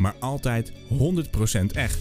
maar 0.00 0.14
altijd 0.20 0.72
100% 0.72 0.74
echt. 1.72 1.98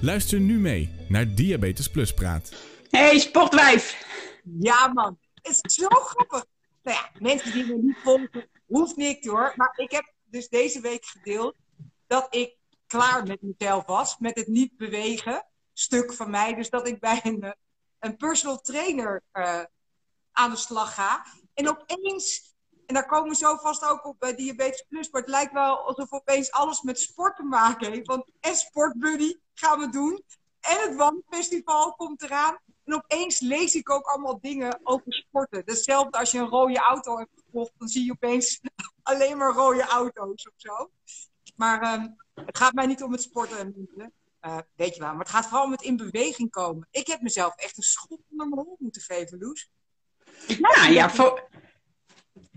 Luister 0.00 0.40
nu 0.40 0.58
mee 0.58 0.90
naar 1.08 1.34
Diabetes 1.34 1.90
Plus 1.90 2.14
Praat. 2.14 2.52
Hey, 2.90 3.18
sportwijf! 3.18 4.06
Ja, 4.60 4.92
man. 4.92 5.18
Het 5.34 5.58
is 5.62 5.74
zo 5.74 5.88
grappig. 5.88 6.44
Nou 6.82 6.96
ja, 6.96 7.10
mensen 7.18 7.52
die 7.52 7.66
me 7.66 7.74
niet 7.74 7.96
volgen, 8.02 8.48
hoeft 8.66 8.96
niet 8.96 9.26
hoor. 9.26 9.52
Maar 9.56 9.74
ik 9.76 9.90
heb 9.90 10.12
dus 10.24 10.48
deze 10.48 10.80
week 10.80 11.04
gedeeld 11.04 11.54
dat 12.06 12.34
ik 12.34 12.56
klaar 12.86 13.26
met 13.26 13.42
mezelf 13.42 13.86
was. 13.86 14.18
Met 14.18 14.36
het 14.36 14.46
niet 14.46 14.76
bewegen 14.76 15.44
stuk 15.72 16.12
van 16.12 16.30
mij. 16.30 16.54
Dus 16.54 16.70
dat 16.70 16.88
ik 16.88 17.00
bij 17.00 17.20
een, 17.22 17.42
eh, 17.42 17.50
een 17.98 18.16
personal 18.16 18.60
trainer 18.60 19.22
uh, 19.32 19.62
aan 20.32 20.50
de 20.50 20.56
slag 20.56 20.94
ga. 20.94 21.26
En 21.54 21.68
opeens 21.68 22.53
en 22.86 22.94
daar 22.94 23.06
komen 23.06 23.28
we 23.28 23.36
zo 23.36 23.56
vast 23.56 23.84
ook 23.84 24.06
op 24.06 24.18
bij 24.18 24.34
Diabetes 24.34 24.84
Plus. 24.88 25.10
Maar 25.10 25.20
het 25.20 25.30
lijkt 25.30 25.52
wel 25.52 25.86
alsof 25.86 26.12
opeens 26.12 26.50
alles 26.50 26.82
met 26.82 27.00
sport 27.00 27.36
te 27.36 27.42
maken 27.42 27.92
heeft. 27.92 28.06
Want 28.06 28.24
en 28.40 28.54
Sportbuddy 28.54 29.34
gaan 29.54 29.78
we 29.78 29.88
doen. 29.88 30.24
En 30.60 30.80
het 30.80 30.96
Wandfestival 30.96 31.94
komt 31.94 32.22
eraan. 32.22 32.58
En 32.84 32.94
opeens 32.94 33.40
lees 33.40 33.74
ik 33.74 33.90
ook 33.90 34.06
allemaal 34.06 34.40
dingen 34.40 34.80
over 34.82 35.12
sporten. 35.12 35.62
Hetzelfde 35.64 36.18
als 36.18 36.30
je 36.30 36.38
een 36.38 36.48
rode 36.48 36.78
auto 36.78 37.18
hebt 37.18 37.30
gekocht. 37.34 37.72
Dan 37.78 37.88
zie 37.88 38.04
je 38.04 38.12
opeens 38.12 38.60
alleen 39.02 39.36
maar 39.36 39.52
rode 39.52 39.82
auto's 39.82 40.48
of 40.48 40.54
zo. 40.56 40.90
Maar 41.56 41.82
uh, 41.82 42.04
het 42.34 42.58
gaat 42.58 42.72
mij 42.72 42.86
niet 42.86 43.02
om 43.02 43.12
het 43.12 43.22
sporten. 43.22 43.88
Uh, 44.42 44.58
weet 44.76 44.94
je 44.94 45.00
wel. 45.00 45.10
Maar 45.10 45.18
het 45.18 45.28
gaat 45.28 45.46
vooral 45.46 45.64
om 45.64 45.72
het 45.72 45.82
in 45.82 45.96
beweging 45.96 46.50
komen. 46.50 46.88
Ik 46.90 47.06
heb 47.06 47.20
mezelf 47.20 47.54
echt 47.56 47.76
een 47.76 47.82
schop 47.82 48.20
onder 48.30 48.48
mijn 48.48 48.60
hol 48.60 48.76
moeten 48.78 49.02
geven, 49.02 49.38
Loes. 49.38 49.70
Nou 50.58 50.92
ja, 50.92 51.10
voor, 51.10 51.48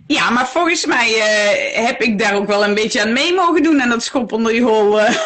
ja, 0.08 0.30
maar 0.30 0.48
volgens 0.48 0.86
mij 0.86 1.10
uh, 1.10 1.86
heb 1.86 2.02
ik 2.02 2.20
daar 2.20 2.36
ook 2.36 2.48
wel 2.48 2.64
een 2.64 2.74
beetje 2.74 3.02
aan 3.02 3.14
mee 3.14 3.34
mogen 3.34 3.64
doen 3.64 3.80
en 3.80 3.90
dat 3.90 4.04
schop 4.04 4.32
onder 4.32 4.54
je 4.54 4.62
hol. 4.62 5.00
Uh. 5.00 5.10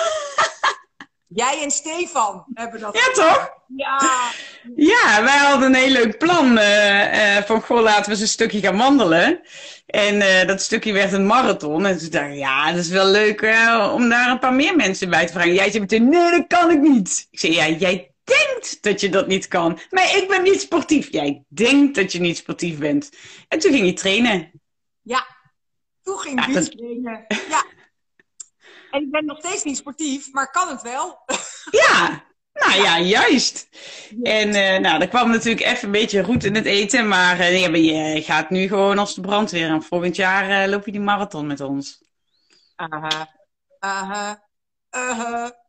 Jij 1.28 1.60
en 1.64 1.72
Stefan 1.72 2.46
hebben 2.54 2.80
dat. 2.80 2.98
Ja, 2.98 3.24
toch? 3.24 3.50
Ja. 3.76 4.02
Ja, 4.76 5.24
wij 5.24 5.38
hadden 5.38 5.68
een 5.68 5.82
heel 5.82 5.92
leuk 5.92 6.18
plan. 6.18 6.58
Uh, 6.58 7.38
van 7.46 7.62
goh, 7.62 7.82
laten 7.82 8.06
we 8.06 8.12
eens 8.12 8.22
een 8.22 8.28
stukje 8.28 8.60
gaan 8.60 8.78
wandelen. 8.78 9.42
En 9.86 10.48
dat 10.48 10.62
stukje 10.62 10.94
werd 10.94 11.14
een 11.14 11.26
marathon. 11.26 11.86
En 11.86 11.98
toen 11.98 12.10
dacht 12.10 12.26
ik, 12.26 12.38
ja, 12.38 12.72
dat 12.72 12.80
is 12.80 12.90
wel 12.90 13.06
leuk 13.06 13.42
om 13.94 14.10
daar 14.10 14.30
een 14.30 14.40
paar 14.40 14.54
meer 14.54 14.76
mensen 14.76 15.10
bij 15.10 15.26
te 15.26 15.34
vragen. 15.34 15.54
Jij 15.54 15.70
zei 15.70 15.80
meteen, 15.80 16.10
nee, 16.10 16.32
dat 16.32 16.48
kan 16.48 16.72
ik 16.72 16.80
niet. 16.80 17.28
Ik 17.32 17.40
zei, 17.40 17.54
ja, 17.54 17.68
jij 17.68 18.11
denkt 18.24 18.84
dat 18.84 19.02
je 19.02 19.10
dat 19.10 19.28
niet 19.28 19.48
kan. 19.48 19.80
Maar 19.90 20.18
ik 20.18 20.28
ben 20.28 20.44
niet 20.44 20.62
sportief. 20.62 21.12
Jij 21.12 21.44
denkt 21.48 21.96
dat 21.96 22.12
je 22.12 22.20
niet 22.20 22.38
sportief 22.38 22.78
bent. 22.78 23.10
En 23.48 23.60
toen 23.60 23.72
ging 23.72 23.86
je 23.86 23.94
trainen. 23.94 24.52
Ja, 25.02 25.28
toen 26.02 26.18
ging 26.18 26.46
ik 26.46 26.54
ja, 26.54 26.62
trainen. 26.62 27.26
Ja. 27.28 27.66
En 28.92 29.02
ik 29.02 29.12
ben 29.12 29.26
nog 29.26 29.38
steeds 29.38 29.64
niet 29.64 29.78
sportief, 29.78 30.32
maar 30.32 30.52
kan 30.52 30.68
het 30.68 30.82
wel. 30.82 31.20
Ja, 31.72 32.24
nou 32.54 32.82
ja, 32.82 33.00
juist. 33.00 33.70
En 34.24 34.48
uh, 34.48 34.78
nou, 34.78 35.00
dat 35.00 35.10
kwam 35.10 35.30
natuurlijk 35.30 35.66
even 35.66 35.86
een 35.86 35.92
beetje 35.92 36.24
goed 36.24 36.44
in 36.44 36.56
het 36.56 36.66
eten, 36.66 37.08
maar 37.08 37.40
uh, 37.40 38.14
je 38.16 38.22
gaat 38.22 38.50
nu 38.50 38.68
gewoon 38.68 38.98
als 38.98 39.16
de 39.16 39.22
brandweer. 39.22 39.70
En 39.70 39.84
volgend 39.84 40.16
jaar 40.16 40.64
uh, 40.64 40.70
loop 40.72 40.86
je 40.86 40.92
die 40.92 41.02
marathon 41.02 41.48
met 41.48 41.60
ons. 41.60 42.04
Aha, 42.76 43.30
aha, 43.80 44.48
aha. 44.90 45.61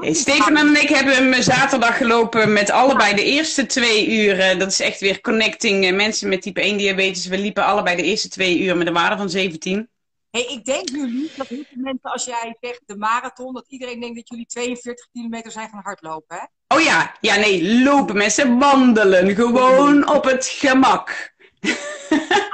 Hey, 0.00 0.14
Steven 0.14 0.56
en 0.56 0.82
ik 0.82 0.88
hebben 0.88 1.14
hem 1.14 1.42
zaterdag 1.42 1.96
gelopen 1.96 2.52
met 2.52 2.70
allebei 2.70 3.14
de 3.14 3.24
eerste 3.24 3.66
twee 3.66 4.10
uur. 4.10 4.58
Dat 4.58 4.70
is 4.70 4.80
echt 4.80 5.00
weer 5.00 5.20
connecting 5.20 5.96
mensen 5.96 6.28
met 6.28 6.42
type 6.42 6.60
1 6.60 6.76
diabetes. 6.76 7.26
We 7.26 7.38
liepen 7.38 7.64
allebei 7.64 7.96
de 7.96 8.02
eerste 8.02 8.28
twee 8.28 8.60
uur 8.60 8.76
met 8.76 8.86
een 8.86 8.92
waarde 8.92 9.16
van 9.16 9.30
17. 9.30 9.90
Hey, 10.30 10.44
ik 10.44 10.64
denk 10.64 10.90
nu 10.90 11.28
dat 11.36 11.46
heel 11.46 11.64
veel 11.72 11.82
mensen, 11.82 12.10
als 12.10 12.24
jij 12.24 12.56
zegt 12.60 12.82
de 12.86 12.96
marathon, 12.96 13.54
dat 13.54 13.64
iedereen 13.68 14.00
denkt 14.00 14.16
dat 14.16 14.28
jullie 14.28 14.46
42 14.46 15.06
kilometer 15.12 15.50
zijn 15.52 15.68
gaan 15.68 15.82
hardlopen, 15.82 16.36
hè? 16.36 16.76
Oh 16.76 16.82
ja, 16.82 17.16
ja 17.20 17.36
nee, 17.36 17.82
lopen 17.82 18.16
mensen, 18.16 18.58
wandelen, 18.58 19.34
gewoon 19.34 20.08
op 20.08 20.24
het 20.24 20.46
gemak. 20.46 21.32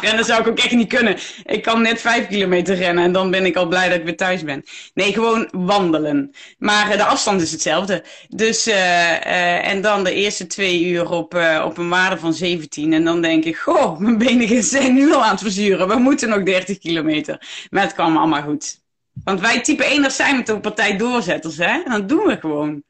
Rennen 0.00 0.24
zou 0.24 0.40
ik 0.40 0.48
ook 0.48 0.58
echt 0.58 0.72
niet 0.72 0.88
kunnen. 0.88 1.16
Ik 1.44 1.62
kan 1.62 1.82
net 1.82 2.00
vijf 2.00 2.26
kilometer 2.26 2.76
rennen 2.76 3.04
en 3.04 3.12
dan 3.12 3.30
ben 3.30 3.44
ik 3.44 3.56
al 3.56 3.66
blij 3.66 3.88
dat 3.88 3.98
ik 3.98 4.04
weer 4.04 4.16
thuis 4.16 4.44
ben. 4.44 4.64
Nee, 4.94 5.12
gewoon 5.12 5.48
wandelen. 5.52 6.34
Maar 6.58 6.90
uh, 6.90 6.96
de 6.96 7.04
afstand 7.04 7.40
is 7.40 7.52
hetzelfde. 7.52 8.04
Dus, 8.28 8.68
uh, 8.68 8.74
uh, 8.74 9.68
en 9.68 9.80
dan 9.80 10.04
de 10.04 10.14
eerste 10.14 10.46
twee 10.46 10.84
uur 10.84 11.10
op, 11.10 11.34
op 11.64 11.78
een 11.78 11.88
waarde 11.88 12.18
van 12.18 12.34
17. 12.34 12.92
En 12.92 13.04
dan 13.04 13.22
denk 13.22 13.44
ik, 13.44 13.56
goh, 13.56 13.98
mijn 13.98 14.18
benen 14.18 14.62
zijn 14.76 14.94
nu 14.94 15.12
al 15.12 15.24
aan 15.24 15.30
het 15.30 15.40
verzuren. 15.40 15.88
We 15.88 15.96
moeten 15.96 16.28
nog 16.28 16.42
30 16.42 16.78
kilometer. 16.78 17.66
Maar 17.70 17.82
het 17.82 17.94
kwam 17.94 18.16
allemaal 18.16 18.42
goed. 18.42 18.80
Want 19.24 19.40
wij 19.40 19.60
type 19.60 19.84
1 19.84 20.10
zijn 20.10 20.36
met 20.36 20.46
de 20.46 20.60
partij 20.60 20.96
doorzetters, 20.96 21.56
hè? 21.56 21.82
En 21.84 21.90
dat 21.90 22.08
doen 22.08 22.26
we 22.26 22.36
gewoon. 22.40 22.82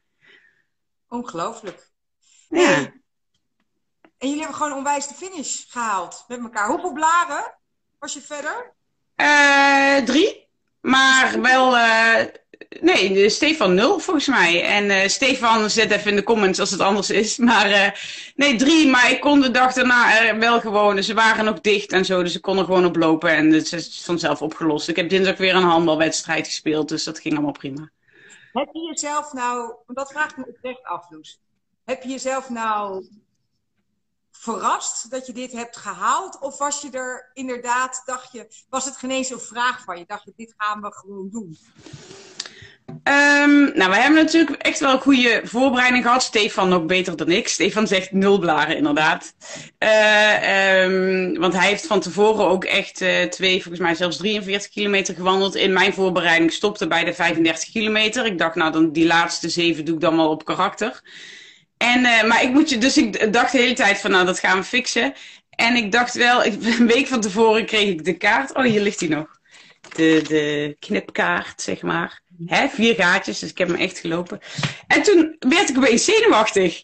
Ongelooflijk. 1.09 1.91
Ja. 2.49 2.93
En 4.21 4.29
jullie 4.29 4.39
hebben 4.39 4.57
gewoon 4.57 4.79
onwijs 4.79 5.09
de 5.09 5.15
finish 5.15 5.65
gehaald 5.69 6.25
met 6.29 6.41
elkaar. 6.41 6.69
Hoeveel 6.69 6.93
blaren 6.93 7.55
was 7.99 8.15
je 8.15 8.21
verder? 8.21 8.73
Uh, 9.17 9.97
drie. 9.97 10.49
Maar 10.81 11.41
wel, 11.41 11.77
uh, 11.77 12.17
nee, 12.81 13.29
Stefan 13.29 13.75
nul 13.75 13.99
volgens 13.99 14.27
mij. 14.27 14.65
En 14.65 14.85
uh, 14.85 15.09
Stefan 15.09 15.71
zet 15.71 15.91
even 15.91 16.11
in 16.11 16.17
de 16.17 16.23
comments 16.23 16.61
als 16.61 16.71
het 16.71 16.81
anders 16.81 17.11
is. 17.11 17.37
Maar 17.39 18.01
nee, 18.35 18.57
drie. 18.57 18.89
Maar 18.89 19.11
ik 19.11 19.21
kon 19.21 19.41
de 19.41 19.51
dag 19.51 19.73
daarna 19.73 20.37
wel 20.39 20.61
gewoon. 20.61 21.03
Ze 21.03 21.15
waren 21.15 21.45
nog 21.45 21.61
dicht 21.61 21.93
en 21.93 22.05
zo, 22.05 22.23
dus 22.23 22.35
ik 22.35 22.43
kon 22.43 22.59
er 22.59 22.65
gewoon 22.65 22.85
op 22.85 22.97
lopen. 22.97 23.31
En 23.31 23.53
het 23.53 23.73
is 23.73 24.03
vanzelf 24.05 24.43
opgelost. 24.43 24.89
Ik 24.89 24.97
heb 24.97 25.09
dinsdag 25.09 25.37
weer 25.37 25.55
een 25.55 25.63
handbalwedstrijd 25.63 26.47
gespeeld, 26.47 26.89
dus 26.89 27.05
dat 27.05 27.19
ging 27.19 27.35
allemaal 27.35 27.53
prima. 27.53 27.91
Heb 28.53 28.69
je 28.73 28.81
jezelf 28.81 29.33
nou, 29.33 29.75
want 29.87 29.99
dat 29.99 30.11
vraagt 30.13 30.37
me 30.37 30.47
oprecht 30.47 30.85
af, 30.85 31.11
Loes. 31.11 31.41
Heb 31.85 32.03
je 32.03 32.09
jezelf 32.09 32.49
nou 32.49 33.05
verrast 34.41 35.11
dat 35.11 35.27
je 35.27 35.33
dit 35.33 35.53
hebt 35.53 35.77
gehaald? 35.77 36.39
Of 36.39 36.59
was 36.59 36.81
je 36.81 36.91
er 36.91 37.31
inderdaad, 37.35 38.03
dacht 38.05 38.33
je, 38.33 38.47
was 38.69 38.85
het 38.85 38.97
geen 38.97 39.11
eens 39.11 39.31
een 39.31 39.41
vraag 39.41 39.83
van 39.85 39.99
je? 39.99 40.05
Dacht 40.07 40.25
je, 40.25 40.33
dit 40.37 40.55
gaan 40.57 40.81
we 40.81 40.93
gewoon 40.93 41.29
doen? 41.31 41.59
Um, 42.91 43.73
nou, 43.75 43.91
we 43.91 43.97
hebben 43.97 44.25
natuurlijk 44.25 44.63
echt 44.63 44.81
wel 44.81 44.93
een 44.93 45.01
goede 45.01 45.41
voorbereiding 45.45 46.05
gehad. 46.05 46.23
Stefan 46.23 46.69
nog 46.69 46.87
beter 46.87 47.17
dan 47.17 47.31
ik. 47.31 47.49
Stefan 47.49 47.87
zegt 47.87 48.13
nul 48.13 48.39
blaren, 48.39 48.77
inderdaad. 48.77 49.35
Uh, 49.79 50.83
um, 50.83 51.39
want 51.39 51.53
hij 51.55 51.69
heeft 51.69 51.87
van 51.87 52.01
tevoren 52.01 52.47
ook 52.47 52.65
echt 52.65 53.01
uh, 53.01 53.23
twee, 53.23 53.63
volgens 53.63 53.83
mij 53.83 53.95
zelfs 53.95 54.17
43 54.17 54.71
kilometer 54.71 55.15
gewandeld. 55.15 55.55
In 55.55 55.73
mijn 55.73 55.93
voorbereiding 55.93 56.53
stopte 56.53 56.87
bij 56.87 57.05
de 57.05 57.15
35 57.15 57.71
kilometer. 57.71 58.27
Ik 58.27 58.39
dacht, 58.39 58.55
nou, 58.55 58.73
dan 58.73 58.93
die 58.93 59.07
laatste 59.07 59.49
zeven 59.49 59.85
doe 59.85 59.95
ik 59.95 60.01
dan 60.01 60.17
wel 60.17 60.29
op 60.29 60.45
karakter. 60.45 61.01
En, 61.81 62.01
uh, 62.01 62.23
maar 62.25 62.43
ik 62.43 62.51
moet 62.51 62.71
je, 62.71 62.79
dus 62.79 62.97
ik 62.97 63.33
dacht 63.33 63.53
de 63.53 63.59
hele 63.59 63.75
tijd 63.75 64.01
van, 64.01 64.11
nou, 64.11 64.27
dat 64.27 64.39
gaan 64.39 64.59
we 64.59 64.65
fixen. 64.65 65.15
En 65.51 65.77
ik 65.77 65.93
dacht 65.93 66.15
wel, 66.15 66.45
ik, 66.45 66.55
een 66.79 66.87
week 66.87 67.07
van 67.07 67.21
tevoren 67.21 67.67
kreeg 67.67 67.89
ik 67.89 68.05
de 68.05 68.17
kaart. 68.17 68.55
Oh, 68.55 68.65
hier 68.65 68.81
ligt 68.81 68.99
die 68.99 69.09
nog. 69.09 69.39
De, 69.95 70.23
de 70.29 70.77
knipkaart, 70.79 71.63
zeg 71.63 71.83
maar. 71.83 72.21
Hè, 72.47 72.69
vier 72.69 72.95
gaatjes, 72.95 73.39
dus 73.39 73.51
ik 73.51 73.59
heb 73.59 73.69
hem 73.69 73.77
echt 73.77 73.99
gelopen. 73.99 74.41
En 74.87 75.03
toen 75.03 75.37
werd 75.39 75.69
ik 75.69 75.77
opeens 75.77 76.05
zenuwachtig. 76.05 76.83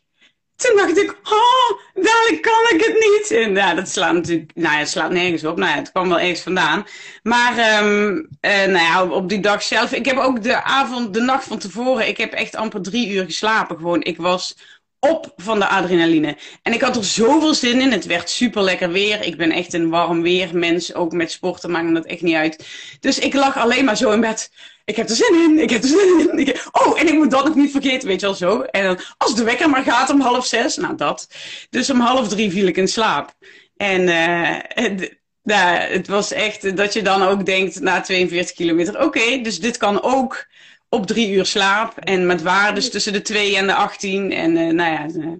Toen 0.56 0.76
dacht 0.76 0.98
ik, 0.98 1.10
oh, 1.10 1.80
dadelijk 1.94 2.42
kan 2.42 2.78
ik 2.78 2.84
het 2.84 2.94
niet. 2.94 3.30
En 3.30 3.54
ja, 3.54 3.74
dat 3.74 3.88
slaat 3.88 4.12
natuurlijk, 4.12 4.50
nou 4.54 4.72
ja, 4.72 4.78
het 4.78 4.88
slaat 4.88 5.10
nergens 5.10 5.44
op. 5.44 5.56
Nou 5.56 5.70
ja, 5.70 5.76
het 5.76 5.90
kwam 5.90 6.08
wel 6.08 6.20
ergens 6.20 6.40
vandaan. 6.40 6.86
Maar, 7.22 7.82
um, 7.84 8.28
uh, 8.40 8.64
nou 8.64 8.78
ja, 8.78 9.04
op 9.04 9.28
die 9.28 9.40
dag 9.40 9.62
zelf, 9.62 9.92
ik 9.92 10.04
heb 10.04 10.16
ook 10.16 10.42
de 10.42 10.62
avond, 10.62 11.14
de 11.14 11.20
nacht 11.20 11.44
van 11.44 11.58
tevoren, 11.58 12.08
ik 12.08 12.16
heb 12.16 12.32
echt 12.32 12.54
amper 12.54 12.82
drie 12.82 13.08
uur 13.08 13.24
geslapen. 13.24 13.76
Gewoon, 13.76 14.02
ik 14.02 14.16
was 14.16 14.56
op 15.00 15.32
van 15.36 15.58
de 15.58 15.66
adrenaline. 15.68 16.36
En 16.62 16.72
ik 16.72 16.80
had 16.80 16.96
er 16.96 17.04
zoveel 17.04 17.54
zin 17.54 17.80
in. 17.80 17.92
Het 17.92 18.06
werd 18.06 18.30
super 18.30 18.62
lekker 18.62 18.90
weer. 18.90 19.22
Ik 19.22 19.36
ben 19.36 19.50
echt 19.50 19.72
een 19.72 19.88
warm 19.88 20.22
weermens. 20.22 20.94
Ook 20.94 21.12
met 21.12 21.30
sporten 21.30 21.70
maakt 21.70 21.86
me 21.86 21.92
dat 21.92 22.06
echt 22.06 22.22
niet 22.22 22.34
uit. 22.34 22.66
Dus 23.00 23.18
ik 23.18 23.34
lag 23.34 23.56
alleen 23.56 23.84
maar 23.84 23.96
zo 23.96 24.10
in 24.10 24.20
bed. 24.20 24.50
Ik 24.84 24.96
heb 24.96 25.08
er 25.08 25.16
zin 25.16 25.34
in. 25.34 25.58
Ik 25.58 25.70
heb 25.70 25.82
er 25.82 25.88
zin 25.88 26.38
in. 26.38 26.56
oh, 26.72 27.00
en 27.00 27.06
ik 27.06 27.14
moet 27.14 27.30
dat 27.30 27.44
nog 27.44 27.54
niet 27.54 27.70
vergeten. 27.70 28.08
Weet 28.08 28.20
je 28.20 28.26
wel 28.26 28.34
zo. 28.34 28.60
En 28.60 28.84
dan, 28.84 28.98
als 29.16 29.34
de 29.34 29.44
wekker 29.44 29.70
maar 29.70 29.82
gaat 29.82 30.10
om 30.10 30.20
half 30.20 30.46
zes. 30.46 30.76
Nou, 30.76 30.96
dat. 30.96 31.28
Dus 31.70 31.90
om 31.90 32.00
half 32.00 32.28
drie 32.28 32.50
viel 32.50 32.66
ik 32.66 32.76
in 32.76 32.88
slaap. 32.88 33.34
En 33.76 34.00
uh, 34.00 35.08
Ja, 35.46 35.78
het 35.78 36.08
was 36.08 36.32
echt 36.32 36.76
dat 36.76 36.92
je 36.92 37.02
dan 37.02 37.22
ook 37.22 37.46
denkt 37.46 37.80
na 37.80 38.00
42 38.00 38.56
kilometer, 38.56 39.02
oké, 39.02 39.40
dus 39.42 39.60
dit 39.60 39.76
kan 39.76 40.02
ook 40.02 40.46
op 40.88 41.06
drie 41.06 41.30
uur 41.32 41.46
slaap 41.46 41.98
en 41.98 42.26
met 42.26 42.42
waardes 42.42 42.90
tussen 42.90 43.12
de 43.12 43.22
2 43.22 43.56
en 43.56 43.66
de 43.66 43.74
18. 43.74 44.32
En 44.32 44.56
uh, 44.56 44.72
nou 44.72 44.92
ja, 44.92 45.08
uh, 45.08 45.36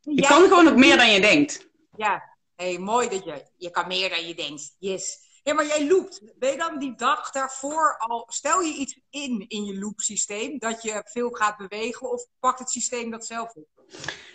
je 0.00 0.22
kan 0.22 0.42
gewoon 0.42 0.68
ook 0.68 0.76
meer 0.76 0.96
dan 0.96 1.12
je 1.12 1.20
denkt. 1.20 1.68
Ja, 1.96 2.36
hey, 2.54 2.78
mooi 2.78 3.08
dat 3.08 3.24
je, 3.24 3.44
je 3.56 3.70
kan 3.70 3.86
meer 3.86 4.08
dan 4.08 4.26
je 4.26 4.34
denkt. 4.34 4.74
Yes. 4.78 5.28
Ja, 5.42 5.54
maar 5.54 5.66
jij 5.66 5.86
loopt. 5.88 6.38
Ben 6.38 6.50
je 6.50 6.56
dan 6.56 6.78
die 6.78 6.94
dag 6.94 7.30
daarvoor 7.30 7.98
al, 7.98 8.26
stel 8.28 8.60
je 8.60 8.74
iets 8.74 9.00
in 9.10 9.44
in 9.48 9.64
je 9.64 9.78
loopsysteem, 9.78 10.58
dat 10.58 10.82
je 10.82 11.02
veel 11.04 11.30
gaat 11.30 11.56
bewegen 11.56 12.10
of 12.10 12.26
pakt 12.38 12.58
het 12.58 12.70
systeem 12.70 13.10
dat 13.10 13.26
zelf 13.26 13.54
op? 13.54 13.68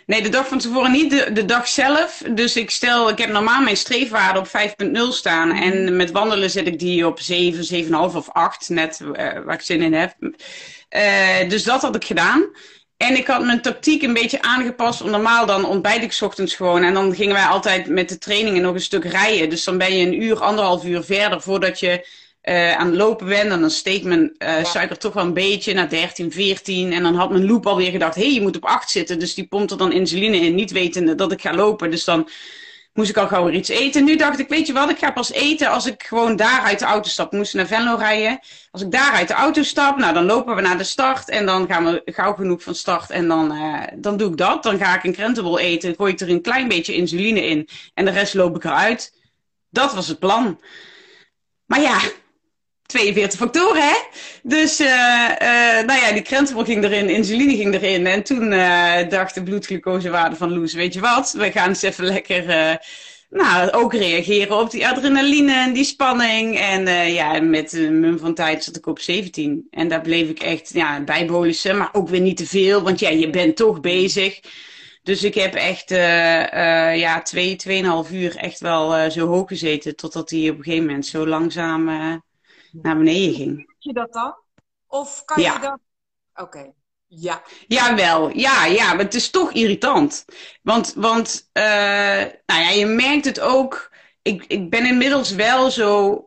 Nee, 0.06 0.22
de 0.22 0.28
dag 0.28 0.48
van 0.48 0.58
tevoren 0.58 0.92
niet, 0.92 1.10
de, 1.10 1.32
de 1.32 1.44
dag 1.44 1.68
zelf. 1.68 2.22
Dus 2.30 2.56
ik 2.56 2.70
stel, 2.70 3.08
ik 3.08 3.18
heb 3.18 3.30
normaal 3.30 3.62
mijn 3.62 3.76
streefwaarde 3.76 4.38
op 4.38 4.46
5.0 4.46 5.00
staan. 5.08 5.52
En 5.52 5.96
met 5.96 6.10
wandelen 6.10 6.50
zet 6.50 6.66
ik 6.66 6.78
die 6.78 7.06
op 7.06 7.20
7, 7.20 7.84
7,5 7.84 7.90
of 7.92 8.30
8, 8.30 8.68
net 8.68 9.00
uh, 9.00 9.12
waar 9.14 9.54
ik 9.54 9.60
zin 9.60 9.82
in 9.82 9.92
heb. 9.92 10.14
Uh, 10.20 11.48
dus 11.48 11.62
dat 11.62 11.82
had 11.82 11.94
ik 11.94 12.04
gedaan. 12.04 12.44
En 12.96 13.16
ik 13.16 13.26
had 13.26 13.44
mijn 13.44 13.62
tactiek 13.62 14.02
een 14.02 14.12
beetje 14.12 14.42
aangepast. 14.42 15.02
Om 15.02 15.10
normaal 15.10 15.46
dan 15.46 15.64
ontbijt 15.64 16.02
ik 16.02 16.18
ochtends 16.20 16.54
gewoon. 16.54 16.82
En 16.82 16.94
dan 16.94 17.14
gingen 17.14 17.34
wij 17.34 17.46
altijd 17.46 17.88
met 17.88 18.08
de 18.08 18.18
trainingen 18.18 18.62
nog 18.62 18.74
een 18.74 18.80
stuk 18.80 19.04
rijden. 19.04 19.50
Dus 19.50 19.64
dan 19.64 19.78
ben 19.78 19.96
je 19.96 20.06
een 20.06 20.22
uur, 20.22 20.40
anderhalf 20.40 20.84
uur 20.84 21.02
verder 21.02 21.40
voordat 21.40 21.80
je 21.80 22.06
uh, 22.48 22.76
aan 22.76 22.86
het 22.86 22.96
lopen 22.96 23.26
bent. 23.26 23.50
En 23.50 23.60
dan 23.60 23.70
steekt 23.70 24.04
mijn 24.04 24.34
uh, 24.38 24.64
suiker 24.64 24.98
toch 24.98 25.12
wel 25.12 25.24
een 25.24 25.34
beetje 25.34 25.74
naar 25.74 25.88
13, 25.88 26.32
14. 26.32 26.92
En 26.92 27.02
dan 27.02 27.14
had 27.14 27.30
mijn 27.30 27.46
loop 27.46 27.66
alweer 27.66 27.90
gedacht, 27.90 28.14
hé, 28.14 28.22
hey, 28.22 28.32
je 28.32 28.40
moet 28.40 28.56
op 28.56 28.64
8 28.64 28.90
zitten. 28.90 29.18
Dus 29.18 29.34
die 29.34 29.46
pompt 29.46 29.70
er 29.70 29.78
dan 29.78 29.92
insuline 29.92 30.36
in, 30.36 30.54
niet 30.54 30.70
wetende 30.70 31.14
dat 31.14 31.32
ik 31.32 31.40
ga 31.40 31.54
lopen. 31.54 31.90
Dus 31.90 32.04
dan 32.04 32.28
moest 32.92 33.10
ik 33.10 33.16
al 33.16 33.28
gauw 33.28 33.44
weer 33.44 33.54
iets 33.54 33.68
eten. 33.68 34.04
Nu 34.04 34.16
dacht 34.16 34.38
ik, 34.38 34.48
weet 34.48 34.66
je 34.66 34.72
wat, 34.72 34.90
ik 34.90 34.98
ga 34.98 35.10
pas 35.10 35.32
eten 35.32 35.70
als 35.70 35.86
ik 35.86 36.02
gewoon 36.02 36.36
daar 36.36 36.60
uit 36.60 36.78
de 36.78 36.84
auto 36.84 37.08
stap. 37.08 37.30
We 37.30 37.36
moesten 37.36 37.58
naar 37.58 37.66
Venlo 37.66 37.96
rijden. 37.96 38.40
Als 38.70 38.82
ik 38.82 38.90
daar 38.90 39.12
uit 39.12 39.28
de 39.28 39.34
auto 39.34 39.62
stap, 39.62 39.98
nou 39.98 40.14
dan 40.14 40.24
lopen 40.24 40.54
we 40.54 40.60
naar 40.60 40.78
de 40.78 40.84
start. 40.84 41.28
En 41.28 41.46
dan 41.46 41.66
gaan 41.66 41.84
we 41.84 42.02
gauw 42.04 42.34
genoeg 42.34 42.62
van 42.62 42.74
start. 42.74 43.10
En 43.10 43.28
dan, 43.28 43.52
uh, 43.52 43.82
dan 43.96 44.16
doe 44.16 44.30
ik 44.30 44.36
dat. 44.36 44.62
Dan 44.62 44.78
ga 44.78 44.96
ik 44.96 45.04
een 45.04 45.12
krentenbol 45.12 45.58
eten. 45.58 45.94
Gooi 45.94 46.12
ik 46.12 46.20
er 46.20 46.28
een 46.28 46.42
klein 46.42 46.68
beetje 46.68 46.94
insuline 46.94 47.46
in. 47.46 47.68
En 47.94 48.04
de 48.04 48.10
rest 48.10 48.34
loop 48.34 48.56
ik 48.56 48.64
eruit. 48.64 49.14
Dat 49.70 49.94
was 49.94 50.08
het 50.08 50.18
plan. 50.18 50.60
Maar 51.66 51.80
ja, 51.80 52.00
42 52.96 53.38
factoren, 53.38 53.82
hè? 53.82 53.96
Dus, 54.42 54.80
uh, 54.80 54.86
uh, 54.86 55.86
nou 55.86 56.00
ja, 56.00 56.12
die 56.12 56.22
krentenbol 56.22 56.64
ging 56.64 56.84
erin, 56.84 57.08
insuline 57.08 57.56
ging 57.56 57.74
erin. 57.74 58.06
En 58.06 58.22
toen 58.22 58.52
uh, 58.52 59.08
dacht 59.08 59.34
de 59.34 59.42
bloedglucosewaarde 59.42 60.36
van 60.36 60.52
Loes, 60.52 60.74
weet 60.74 60.94
je 60.94 61.00
wat? 61.00 61.32
We 61.32 61.50
gaan 61.50 61.68
eens 61.68 61.82
even 61.82 62.04
lekker, 62.04 62.44
nou, 63.30 63.70
ook 63.70 63.94
reageren 63.94 64.58
op 64.58 64.70
die 64.70 64.88
adrenaline 64.88 65.52
en 65.52 65.72
die 65.72 65.84
spanning. 65.84 66.58
En 66.58 67.12
ja, 67.12 67.40
met 67.40 67.72
een 67.72 68.00
mum 68.00 68.18
van 68.18 68.34
tijd 68.34 68.64
zat 68.64 68.76
ik 68.76 68.86
op 68.86 68.98
17. 68.98 69.66
En 69.70 69.88
daar 69.88 70.00
bleef 70.00 70.28
ik 70.28 70.38
echt, 70.38 70.70
ja, 70.72 71.00
bijbolussen, 71.00 71.76
maar 71.76 71.90
ook 71.92 72.08
weer 72.08 72.20
niet 72.20 72.36
te 72.36 72.46
veel. 72.46 72.82
Want 72.82 73.00
ja, 73.00 73.08
je 73.08 73.30
bent 73.30 73.56
toch 73.56 73.80
bezig. 73.80 74.40
Dus 75.02 75.22
ik 75.22 75.34
heb 75.34 75.54
echt 75.54 75.90
ja, 76.98 77.22
twee, 77.22 77.56
tweeënhalf 77.56 78.10
uur 78.10 78.36
echt 78.36 78.60
wel 78.60 79.10
zo 79.10 79.26
hoog 79.26 79.48
gezeten. 79.48 79.96
Totdat 79.96 80.30
hij 80.30 80.50
op 80.50 80.58
een 80.58 80.64
gegeven 80.64 80.86
moment 80.86 81.06
zo 81.06 81.26
langzaam 81.26 81.88
naar 82.72 82.96
beneden 82.96 83.34
ging. 83.34 83.56
Doe 83.56 83.66
je 83.78 83.92
dat 83.92 84.12
dan? 84.12 84.34
Of 84.86 85.24
kan 85.24 85.42
ja. 85.42 85.52
je 85.52 85.60
dat... 85.60 85.78
Oké, 86.34 86.42
okay. 86.42 86.72
ja. 87.06 87.42
Jawel, 87.66 88.28
ja, 88.28 88.66
ja, 88.66 88.94
maar 88.94 89.04
het 89.04 89.14
is 89.14 89.30
toch 89.30 89.52
irritant. 89.52 90.24
Want, 90.62 90.92
want 90.96 91.50
uh, 91.52 91.62
nou 92.46 92.60
ja, 92.62 92.70
je 92.70 92.86
merkt 92.86 93.24
het 93.24 93.40
ook. 93.40 93.92
Ik, 94.22 94.44
ik 94.46 94.70
ben 94.70 94.86
inmiddels 94.86 95.30
wel 95.30 95.70
zo 95.70 96.20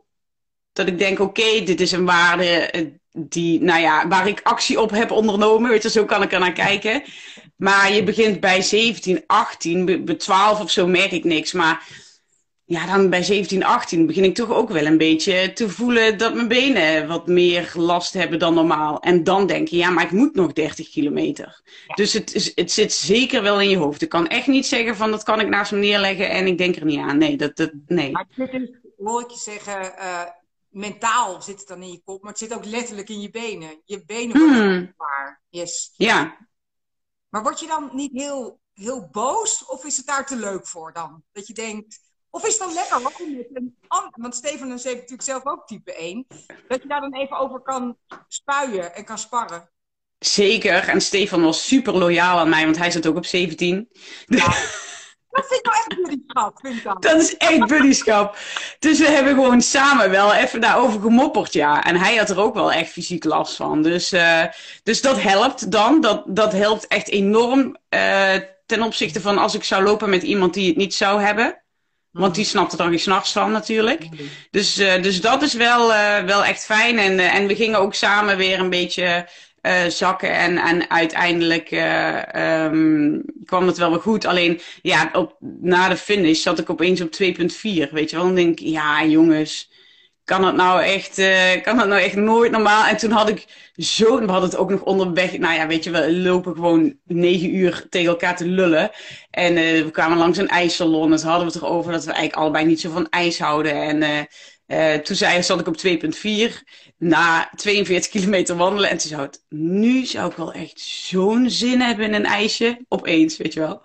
dat 0.72 0.86
ik 0.86 0.98
denk, 0.98 1.20
oké, 1.20 1.40
okay, 1.40 1.64
dit 1.64 1.80
is 1.80 1.92
een 1.92 2.04
waarde 2.04 2.70
die, 3.12 3.62
nou 3.62 3.80
ja, 3.80 4.08
waar 4.08 4.28
ik 4.28 4.40
actie 4.42 4.80
op 4.80 4.90
heb 4.90 5.10
ondernomen. 5.10 5.70
Weet 5.70 5.82
je, 5.82 5.90
zo 5.90 6.04
kan 6.04 6.22
ik 6.22 6.32
er 6.32 6.40
naar 6.40 6.52
kijken. 6.52 7.02
Maar 7.56 7.92
je 7.92 8.02
begint 8.02 8.40
bij 8.40 8.62
17, 8.62 9.24
18, 9.26 10.04
bij 10.04 10.14
12 10.14 10.60
of 10.60 10.70
zo 10.70 10.86
merk 10.86 11.10
ik 11.10 11.24
niks. 11.24 11.52
Maar 11.52 11.88
ja, 12.70 12.86
dan 12.86 13.10
bij 13.10 13.22
17, 13.22 13.64
18 13.64 14.06
begin 14.06 14.24
ik 14.24 14.34
toch 14.34 14.50
ook 14.50 14.70
wel 14.70 14.86
een 14.86 14.98
beetje 14.98 15.52
te 15.52 15.68
voelen 15.68 16.18
dat 16.18 16.34
mijn 16.34 16.48
benen 16.48 17.08
wat 17.08 17.26
meer 17.26 17.72
last 17.74 18.12
hebben 18.12 18.38
dan 18.38 18.54
normaal. 18.54 19.00
En 19.00 19.24
dan 19.24 19.46
denk 19.46 19.68
je, 19.68 19.76
ja, 19.76 19.90
maar 19.90 20.04
ik 20.04 20.10
moet 20.10 20.34
nog 20.34 20.52
30 20.52 20.90
kilometer. 20.90 21.60
Ja. 21.86 21.94
Dus 21.94 22.12
het, 22.12 22.34
is, 22.34 22.52
het 22.54 22.72
zit 22.72 22.92
zeker 22.92 23.42
wel 23.42 23.60
in 23.60 23.68
je 23.68 23.76
hoofd. 23.76 24.02
Ik 24.02 24.08
kan 24.08 24.28
echt 24.28 24.46
niet 24.46 24.66
zeggen 24.66 24.96
van 24.96 25.10
dat 25.10 25.22
kan 25.22 25.40
ik 25.40 25.48
naast 25.48 25.72
me 25.72 25.78
neerleggen 25.78 26.30
en 26.30 26.46
ik 26.46 26.58
denk 26.58 26.76
er 26.76 26.84
niet 26.84 26.98
aan. 26.98 27.18
Nee, 27.18 27.36
dat, 27.36 27.56
dat, 27.56 27.70
nee. 27.86 28.10
Maar 28.10 28.26
het 28.34 28.50
zit 28.50 28.78
hoor 28.96 29.20
ik 29.20 29.30
je 29.30 29.38
zeggen, 29.38 29.92
uh, 29.98 30.22
mentaal 30.68 31.42
zit 31.42 31.58
het 31.58 31.68
dan 31.68 31.82
in 31.82 31.90
je 31.90 32.02
kop, 32.04 32.22
maar 32.22 32.30
het 32.30 32.40
zit 32.40 32.54
ook 32.54 32.64
letterlijk 32.64 33.08
in 33.08 33.20
je 33.20 33.30
benen. 33.30 33.82
Je 33.84 34.04
benen 34.04 34.38
worden 34.38 34.64
hmm. 34.64 34.94
Yes. 35.48 35.92
Ja. 35.96 36.36
Maar 37.28 37.42
word 37.42 37.60
je 37.60 37.66
dan 37.66 37.90
niet 37.92 38.12
heel, 38.12 38.60
heel 38.74 39.08
boos 39.10 39.66
of 39.66 39.84
is 39.84 39.96
het 39.96 40.06
daar 40.06 40.26
te 40.26 40.36
leuk 40.36 40.66
voor 40.66 40.92
dan? 40.92 41.22
Dat 41.32 41.46
je 41.46 41.54
denkt 41.54 42.08
of 42.30 42.46
is 42.46 42.58
het 42.58 42.62
dan 42.62 42.72
lekker 42.72 42.96
hoor, 43.00 43.12
met 43.28 43.56
een 43.56 43.76
want 44.10 44.34
Stefan 44.34 44.72
is 44.72 44.84
natuurlijk 44.84 45.22
zelf 45.22 45.46
ook 45.46 45.66
type 45.66 45.94
1, 45.94 46.26
dat 46.68 46.82
je 46.82 46.88
daar 46.88 47.00
dan 47.00 47.14
even 47.14 47.38
over 47.38 47.60
kan 47.60 47.96
spuien 48.28 48.94
en 48.94 49.04
kan 49.04 49.18
sparren. 49.18 49.70
Zeker, 50.18 50.88
en 50.88 51.00
Stefan 51.00 51.42
was 51.42 51.66
super 51.66 51.96
loyaal 51.96 52.38
aan 52.38 52.48
mij, 52.48 52.64
want 52.64 52.78
hij 52.78 52.90
zit 52.90 53.06
ook 53.06 53.16
op 53.16 53.26
17. 53.26 53.88
Ja. 54.26 54.54
Dat 55.30 55.46
vind 55.46 55.60
ik 55.60 55.66
nou 55.66 55.76
echt 55.76 56.02
buddyschap, 56.02 56.58
vind 56.60 56.76
ik 56.76 56.82
dan. 56.82 56.96
Dat 57.00 57.20
is 57.20 57.36
echt 57.36 57.66
buddyschap. 57.66 58.36
Dus 58.78 58.98
we 58.98 59.08
hebben 59.08 59.34
gewoon 59.34 59.60
samen 59.60 60.10
wel 60.10 60.34
even 60.34 60.60
daarover 60.60 61.00
gemopperd, 61.00 61.52
ja. 61.52 61.84
En 61.84 61.96
hij 61.96 62.16
had 62.16 62.30
er 62.30 62.40
ook 62.40 62.54
wel 62.54 62.72
echt 62.72 62.90
fysiek 62.90 63.24
last 63.24 63.56
van. 63.56 63.82
Dus, 63.82 64.12
uh, 64.12 64.44
dus 64.82 65.00
dat 65.00 65.22
helpt 65.22 65.70
dan. 65.70 66.00
Dat, 66.00 66.22
dat 66.26 66.52
helpt 66.52 66.86
echt 66.86 67.08
enorm 67.08 67.76
uh, 67.90 68.34
ten 68.66 68.82
opzichte 68.82 69.20
van 69.20 69.38
als 69.38 69.54
ik 69.54 69.64
zou 69.64 69.82
lopen 69.82 70.10
met 70.10 70.22
iemand 70.22 70.54
die 70.54 70.68
het 70.68 70.76
niet 70.76 70.94
zou 70.94 71.22
hebben. 71.22 71.59
Want 72.12 72.34
die 72.34 72.44
snapt 72.44 72.72
er 72.72 72.78
dan 72.78 72.88
geen 72.88 72.98
s'nachts 72.98 73.32
van 73.32 73.50
natuurlijk. 73.50 74.08
Dus, 74.50 74.78
uh, 74.78 75.02
dus 75.02 75.20
dat 75.20 75.42
is 75.42 75.54
wel, 75.54 75.90
uh, 75.90 76.18
wel 76.18 76.44
echt 76.44 76.64
fijn. 76.64 76.98
En, 76.98 77.12
uh, 77.12 77.34
en 77.34 77.46
we 77.46 77.56
gingen 77.56 77.78
ook 77.78 77.94
samen 77.94 78.36
weer 78.36 78.58
een 78.58 78.70
beetje 78.70 79.28
zakken. 79.88 80.32
En, 80.34 80.58
en 80.58 80.90
uiteindelijk 80.90 81.70
um, 82.36 83.24
kwam 83.44 83.66
het 83.66 83.78
wel 83.78 83.90
weer 83.90 84.00
goed. 84.00 84.24
Alleen 84.24 84.60
ja, 84.82 85.10
op, 85.12 85.36
na 85.60 85.88
de 85.88 85.96
finish 85.96 86.42
zat 86.42 86.58
ik 86.58 86.70
opeens 86.70 87.00
op 87.00 87.14
2,4. 87.22 87.32
Weet 87.62 88.10
je 88.10 88.16
wel? 88.16 88.24
Dan 88.24 88.34
denk 88.34 88.60
ik, 88.60 88.66
ja 88.66 89.04
jongens 89.04 89.70
kan 90.30 90.44
het 90.44 90.54
nou 90.54 90.82
echt, 90.82 91.18
uh, 91.18 91.62
kan 91.62 91.78
het 91.78 91.88
nou 91.88 92.00
echt 92.00 92.16
nooit 92.16 92.50
normaal? 92.50 92.86
En 92.86 92.96
toen 92.96 93.10
had 93.10 93.28
ik 93.28 93.46
zo, 93.76 94.18
we 94.20 94.30
hadden 94.30 94.50
het 94.50 94.58
ook 94.58 94.70
nog 94.70 94.82
onderweg, 94.82 95.38
nou 95.38 95.54
ja, 95.54 95.66
weet 95.66 95.84
je, 95.84 95.90
we 95.90 96.16
lopen 96.16 96.54
gewoon 96.54 96.96
negen 97.04 97.54
uur 97.54 97.86
tegen 97.88 98.08
elkaar 98.08 98.36
te 98.36 98.46
lullen. 98.46 98.90
En 99.30 99.56
uh, 99.56 99.82
we 99.82 99.90
kwamen 99.90 100.18
langs 100.18 100.38
een 100.38 100.48
ijssalon 100.48 101.16
toen 101.16 101.28
hadden 101.28 101.46
we 101.46 101.52
het 101.52 101.62
erover 101.62 101.92
dat 101.92 102.04
we 102.04 102.12
eigenlijk 102.12 102.42
allebei 102.42 102.64
niet 102.64 102.80
zo 102.80 102.90
van 102.90 103.08
ijs 103.08 103.38
houden. 103.38 104.02
En 104.02 104.28
uh, 104.66 104.94
toen 104.94 105.16
zei, 105.16 105.42
zat 105.42 105.60
ik 105.60 105.66
op 105.66 105.76
2,4 105.86 106.56
na 106.98 107.50
42 107.54 108.10
kilometer 108.10 108.56
wandelen. 108.56 108.90
En 108.90 108.98
toen 108.98 109.08
zou 109.08 109.22
het, 109.22 109.44
nu 109.48 110.06
zou 110.06 110.30
ik 110.30 110.36
wel 110.36 110.52
echt 110.52 110.80
zo'n 110.80 111.50
zin 111.50 111.80
hebben 111.80 112.06
in 112.06 112.14
een 112.14 112.26
ijsje, 112.26 112.84
opeens, 112.88 113.36
weet 113.36 113.52
je 113.52 113.60
wel. 113.60 113.82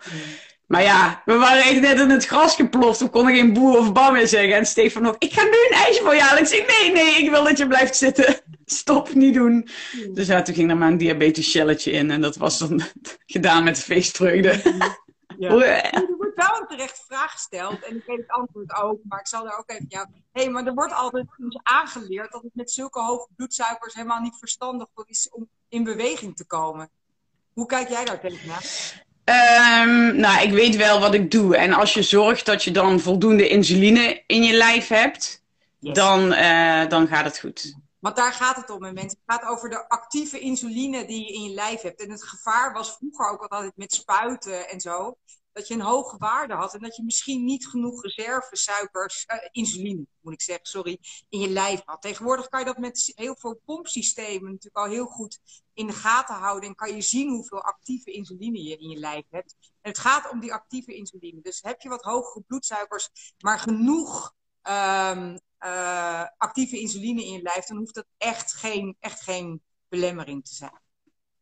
Maar 0.68 0.82
ja, 0.82 1.22
we 1.26 1.34
waren 1.34 1.64
echt 1.64 1.82
net 1.82 2.00
in 2.00 2.10
het 2.10 2.26
gras 2.26 2.56
geploft. 2.56 3.00
We 3.00 3.10
konden 3.10 3.36
geen 3.36 3.54
boer 3.54 3.78
of 3.78 3.94
bam 3.94 4.14
meer 4.14 4.28
zeggen. 4.28 4.56
En 4.56 4.66
Stefan 4.66 5.08
ook, 5.08 5.16
ik 5.18 5.34
ga 5.34 5.44
nu 5.44 5.50
een 5.50 5.78
ijsje 5.86 6.02
voor 6.02 6.16
je 6.16 6.22
halen. 6.22 6.42
Ik 6.42 6.48
zei, 6.48 6.66
nee, 6.68 6.92
nee, 6.92 7.24
ik 7.24 7.30
wil 7.30 7.44
dat 7.44 7.58
je 7.58 7.68
blijft 7.68 7.96
zitten. 7.96 8.36
Stop, 8.66 9.14
niet 9.14 9.34
doen. 9.34 9.70
Dus 10.14 10.28
ja, 10.28 10.42
toen 10.42 10.56
ging 10.56 10.70
er 10.70 10.78
maar 10.78 10.92
een 10.92 10.98
diabetes 10.98 11.50
shelletje 11.50 11.92
in. 11.92 12.12
En 12.12 12.22
dat 12.22 12.36
was 12.36 12.60
dan 12.60 12.82
gedaan 13.26 13.64
met 13.64 13.76
de 13.76 13.82
feestvreugde. 13.82 14.62
Ja. 15.38 15.50
Er 15.92 16.16
wordt 16.18 16.36
wel 16.36 16.62
een 16.62 16.68
terechte 16.68 17.02
vraag 17.08 17.32
gesteld. 17.32 17.84
En 17.84 17.96
ik 17.96 18.04
weet 18.06 18.18
het 18.18 18.30
antwoord 18.30 18.76
ook. 18.76 19.00
Maar 19.04 19.20
ik 19.20 19.28
zal 19.28 19.44
daar 19.44 19.58
ook 19.58 19.70
even 19.70 19.86
jou... 19.88 20.08
Hé, 20.32 20.42
hey, 20.42 20.50
maar 20.50 20.66
er 20.66 20.74
wordt 20.74 20.94
altijd 20.94 21.26
aangeleerd 21.64 22.32
dat 22.32 22.42
het 22.42 22.56
met 22.56 22.72
zulke 22.72 23.00
hoge 23.00 23.28
bloedsuikers 23.36 23.94
helemaal 23.94 24.22
niet 24.22 24.36
verstandig 24.40 24.88
is 25.06 25.30
om 25.32 25.50
in 25.70 25.84
beweging 25.84 26.36
te 26.36 26.46
komen. 26.46 26.90
Hoe 27.54 27.66
kijk 27.66 27.90
jij 27.90 28.06
daar 28.06 28.20
tegenaan? 28.20 28.62
Um, 29.26 30.16
nou, 30.16 30.44
ik 30.44 30.52
weet 30.52 30.76
wel 30.76 31.00
wat 31.00 31.14
ik 31.14 31.32
doe. 31.32 31.58
En 31.58 31.74
als 31.74 31.94
je 31.94 32.04
zorgt 32.04 32.46
dat 32.46 32.64
je 32.64 32.72
dan 32.72 33.00
voldoende 33.00 33.48
insuline 33.48 34.24
in 34.28 34.44
je 34.44 34.54
lijf 34.54 34.88
hebt, 34.88 35.44
yes. 35.80 35.94
dan, 35.94 36.32
uh, 36.32 36.88
dan 36.88 37.08
gaat 37.08 37.26
het 37.26 37.40
goed. 37.40 37.76
Want 38.00 38.16
daar 38.16 38.34
gaat 38.34 38.56
het 38.56 38.70
om, 38.70 38.80
mensen. 38.80 39.04
Het 39.04 39.20
gaat 39.26 39.46
over 39.46 39.70
de 39.70 39.90
actieve 39.90 40.40
insuline 40.40 41.06
die 41.06 41.26
je 41.26 41.34
in 41.34 41.42
je 41.42 41.54
lijf 41.54 41.82
hebt. 41.82 42.02
En 42.02 42.12
het 42.12 42.24
gevaar 42.24 42.74
was 42.74 42.96
vroeger 42.98 43.30
ook 43.30 43.42
altijd 43.42 43.72
met 43.76 43.94
spuiten 43.94 44.70
en 44.70 44.80
zo 44.80 45.18
dat 45.56 45.68
je 45.68 45.74
een 45.74 45.82
hoge 45.82 46.18
waarde 46.18 46.54
had 46.54 46.74
en 46.74 46.80
dat 46.80 46.96
je 46.96 47.04
misschien 47.04 47.44
niet 47.44 47.68
genoeg 47.68 48.04
reservesuikers, 48.04 49.26
uh, 49.28 49.38
insuline 49.52 50.06
moet 50.22 50.34
ik 50.34 50.42
zeggen, 50.42 50.66
sorry, 50.66 51.00
in 51.30 51.40
je 51.40 51.50
lijf 51.50 51.82
had. 51.86 52.02
Tegenwoordig 52.02 52.48
kan 52.48 52.60
je 52.60 52.66
dat 52.66 52.78
met 52.78 53.12
heel 53.16 53.36
veel 53.36 53.62
pompsystemen 53.66 54.52
natuurlijk 54.52 54.86
al 54.86 54.92
heel 54.92 55.06
goed 55.06 55.40
in 55.74 55.88
de 55.88 55.94
gaten 55.94 56.36
houden 56.36 56.70
en 56.70 56.76
kan 56.76 56.96
je 56.96 57.02
zien 57.02 57.30
hoeveel 57.30 57.62
actieve 57.62 58.12
insuline 58.12 58.64
je 58.64 58.78
in 58.78 58.90
je 58.90 58.98
lijf 58.98 59.24
hebt. 59.30 59.56
En 59.82 59.92
het 59.92 60.00
gaat 60.00 60.32
om 60.32 60.40
die 60.40 60.54
actieve 60.54 60.96
insuline. 60.96 61.42
Dus 61.42 61.62
heb 61.62 61.82
je 61.82 61.90
wat 61.90 62.04
hogere 62.04 62.44
bloedsuikers, 62.48 63.10
maar 63.38 63.60
genoeg 63.60 64.34
ehm, 64.62 65.38
eh, 65.58 66.24
actieve 66.38 66.80
insuline 66.80 67.26
in 67.26 67.32
je 67.32 67.42
lijf, 67.42 67.66
dan 67.66 67.78
hoeft 67.78 67.96
dat 67.96 68.08
echt 68.18 68.54
geen, 68.54 68.98
echt 69.00 69.22
geen 69.22 69.62
belemmering 69.88 70.46
te 70.46 70.56
zijn. 70.56 70.82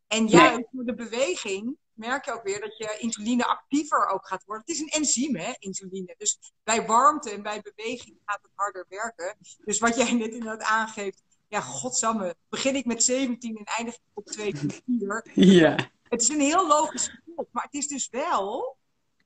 En 0.07 0.27
juist 0.27 0.67
door 0.71 0.85
de 0.85 0.95
beweging 0.95 1.77
merk 1.93 2.25
je 2.25 2.33
ook 2.33 2.43
weer 2.43 2.59
dat 2.59 2.77
je 2.77 2.97
insuline 2.99 3.45
actiever 3.45 4.07
ook 4.07 4.27
gaat 4.27 4.43
worden. 4.45 4.65
Het 4.65 4.75
is 4.75 4.81
een 4.81 4.99
enzym, 5.01 5.35
hè, 5.35 5.53
insuline. 5.59 6.15
Dus 6.17 6.53
bij 6.63 6.85
warmte 6.85 7.31
en 7.31 7.41
bij 7.41 7.61
beweging 7.61 8.17
gaat 8.25 8.41
het 8.41 8.51
harder 8.55 8.85
werken. 8.89 9.37
Dus 9.65 9.79
wat 9.79 9.95
jij 9.95 10.13
net 10.13 10.31
inderdaad 10.31 10.69
aangeeft, 10.69 11.23
ja, 11.47 11.61
godsamme, 11.61 12.35
begin 12.49 12.75
ik 12.75 12.85
met 12.85 13.03
17 13.03 13.57
en 13.57 13.63
eindig 13.63 13.95
ik 13.95 14.01
op 14.13 14.29
2,4. 14.29 15.33
Ja. 15.33 15.91
Het 16.03 16.21
is 16.21 16.29
een 16.29 16.39
heel 16.39 16.67
logisch 16.67 17.07
gevolg, 17.07 17.47
maar 17.51 17.63
het 17.63 17.73
is 17.73 17.87
dus 17.87 18.09
wel 18.09 18.77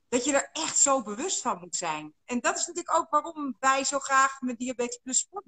dat 0.10 0.26
je 0.26 0.34
er 0.34 0.50
echt 0.54 0.78
zo 0.78 1.02
bewust 1.04 1.42
van 1.42 1.60
moet 1.60 1.76
zijn. 1.76 2.14
En 2.26 2.40
dat 2.40 2.58
is 2.58 2.68
natuurlijk 2.68 2.98
ook 2.98 3.10
waarom 3.10 3.56
wij 3.60 3.84
zo 3.84 4.00
graag 4.00 4.42
met 4.42 4.58
Diabetes 4.58 5.00
Plus 5.04 5.18
Sport 5.18 5.46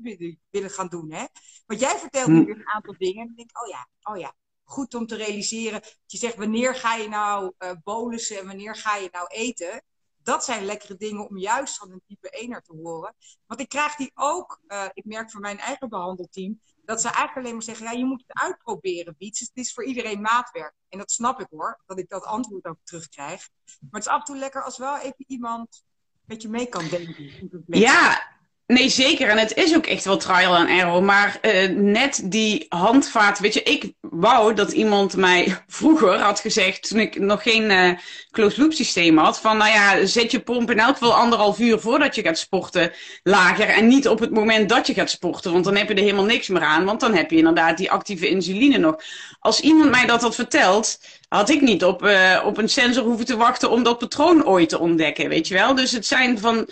willen 0.50 0.70
gaan 0.70 0.88
doen. 0.88 1.12
Hè? 1.12 1.26
Want 1.66 1.80
jij 1.80 1.98
vertelt 1.98 2.28
nu 2.28 2.44
hm. 2.44 2.50
een 2.50 2.68
aantal 2.68 2.96
dingen 2.98 3.22
en 3.22 3.28
dan 3.28 3.36
denk 3.36 3.50
ik, 3.50 3.62
oh 3.62 3.68
ja, 3.68 3.88
oh 4.02 4.18
ja, 4.18 4.34
goed 4.70 4.94
om 4.94 5.08
te 5.08 5.16
realiseren. 5.16 5.82
Je 6.06 6.18
zegt, 6.18 6.36
wanneer 6.36 6.76
ga 6.76 6.96
je 6.96 7.08
nou 7.08 7.54
uh, 7.60 7.72
bolussen 7.84 8.40
en 8.40 8.46
wanneer 8.46 8.76
ga 8.76 8.96
je 8.96 9.10
nou 9.12 9.28
eten? 9.28 9.84
Dat 10.24 10.46
zijn 10.46 10.66
lekkere 10.66 10.96
dingen 10.96 11.30
om 11.30 11.38
juist 11.38 11.78
van 11.78 11.92
een 11.92 12.02
type 12.08 12.30
1 12.30 12.64
te 12.64 12.74
horen. 12.84 13.16
Want 13.46 13.60
ik 13.60 13.70
krijg 13.70 13.96
die 13.96 14.12
ook, 14.14 14.62
uh, 14.68 14.86
ik 14.94 15.06
merk 15.06 15.32
van 15.32 15.42
mijn 15.42 15.60
eigen 15.60 15.90
behandelteam, 15.90 16.60
dat 16.86 17.02
ze 17.02 17.08
eigenlijk 17.08 17.38
alleen 17.38 17.54
maar 17.54 17.64
zeggen, 17.64 17.86
ja, 17.86 17.92
je 17.92 18.06
moet 18.06 18.24
het 18.28 18.42
uitproberen, 18.42 19.16
Beats. 19.18 19.40
Het 19.40 19.52
is 19.54 19.74
voor 19.74 19.86
iedereen 19.86 20.22
maatwerk. 20.22 20.74
En 20.90 20.98
dat 20.98 21.12
snap 21.12 21.40
ik 21.40 21.48
hoor, 21.50 21.82
dat 21.86 22.00
ik 22.00 22.10
dat 22.10 22.24
antwoord 22.24 22.66
ook 22.66 22.80
terugkrijg. 22.84 23.50
Maar 23.66 24.00
het 24.00 24.06
is 24.06 24.08
af 24.08 24.20
en 24.20 24.26
toe 24.26 24.38
lekker 24.38 24.64
als 24.64 24.78
wel 24.78 24.98
even 24.98 25.26
iemand 25.28 25.84
met 26.26 26.42
je 26.42 26.50
mee 26.50 26.66
kan 26.66 26.88
denken. 26.88 27.64
Ja, 27.66 28.29
Nee, 28.74 28.90
zeker. 28.90 29.30
En 29.30 29.38
het 29.38 29.56
is 29.56 29.76
ook 29.76 29.86
echt 29.86 30.06
wel 30.06 30.18
trial 30.18 30.56
and 30.56 30.70
error. 30.70 31.04
Maar 31.04 31.40
uh, 31.42 31.70
net 31.70 32.22
die 32.24 32.66
handvaart, 32.68 33.40
weet 33.40 33.54
je, 33.54 33.64
ik 33.64 33.94
wou 34.02 34.54
dat 34.54 34.72
iemand 34.72 35.16
mij 35.16 35.58
vroeger 35.68 36.20
had 36.20 36.40
gezegd, 36.40 36.90
toen 36.90 37.00
ik 37.00 37.20
nog 37.20 37.44
geen 37.44 37.72
uh, 37.72 37.92
closed 38.32 38.58
loop 38.58 38.74
systeem 38.74 39.18
had, 39.18 39.40
van 39.40 39.58
nou 39.58 39.72
ja, 39.72 40.06
zet 40.06 40.32
je 40.32 40.40
pomp 40.40 40.72
in 40.72 40.80
elk 40.80 40.98
geval 40.98 41.14
anderhalf 41.14 41.60
uur 41.60 41.80
voordat 41.80 42.16
je 42.16 42.22
gaat 42.22 42.38
sporten 42.38 42.92
lager 43.24 43.70
en 43.70 43.88
niet 43.88 44.08
op 44.08 44.20
het 44.20 44.32
moment 44.32 44.70
dat 44.70 44.88
je 44.88 44.94
gaat 44.94 45.10
sporten, 45.10 45.52
want 45.52 45.66
dan 45.66 45.76
heb 45.76 45.88
je 45.88 45.94
er 45.94 46.02
helemaal 46.02 46.26
niks 46.26 46.48
meer 46.48 46.64
aan, 46.64 46.86
want 46.86 47.00
dan 47.00 47.14
heb 47.16 47.32
je 47.32 47.38
inderdaad 47.38 47.78
die 47.78 47.92
actieve 47.92 48.30
insuline 48.30 48.78
nog. 48.78 48.96
Als 49.40 49.60
iemand 49.60 49.90
mij 49.90 50.06
dat 50.06 50.22
had 50.22 50.36
verteld, 50.36 51.00
had 51.30 51.50
ik 51.50 51.62
niet 51.62 51.84
op, 51.84 52.04
uh, 52.04 52.42
op 52.46 52.58
een 52.58 52.70
sensor 52.70 53.04
hoeven 53.04 53.26
te 53.26 53.38
wachten 53.38 53.70
om 53.70 53.84
dat 53.84 53.98
patroon 53.98 54.46
ooit 54.46 54.70
te 54.70 54.80
ontdekken, 54.80 55.30
weet 55.30 55.48
je 55.48 55.54
wel. 55.54 55.76
Dus 55.76 55.92
het 55.92 56.06
zijn 56.06 56.40
van 56.40 56.70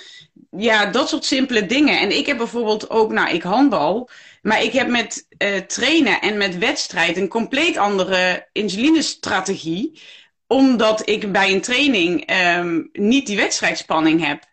ja, 0.52 0.86
dat 0.86 1.10
soort 1.10 1.26
simpele 1.26 1.66
dingen. 1.66 2.00
En 2.00 2.18
ik 2.18 2.26
heb 2.26 2.38
bijvoorbeeld 2.38 2.90
ook, 2.90 3.12
nou, 3.12 3.30
ik 3.30 3.44
handbal. 3.44 4.10
Maar 4.42 4.64
ik 4.64 4.74
heb 4.74 4.88
met 4.88 5.28
uh, 5.38 5.58
trainen 5.58 6.22
en 6.22 6.38
met 6.38 6.58
wedstrijd 6.58 7.18
een 7.18 7.28
compleet 7.28 7.78
andere 7.78 8.48
insulinestrategie. 8.52 10.02
Omdat 10.48 11.10
ik 11.10 11.32
bij 11.32 11.54
een 11.54 11.62
training 11.62 12.32
um, 12.58 12.90
niet 12.92 13.26
die 13.28 13.38
wedstrijdspanning 13.38 14.26
heb. 14.26 14.44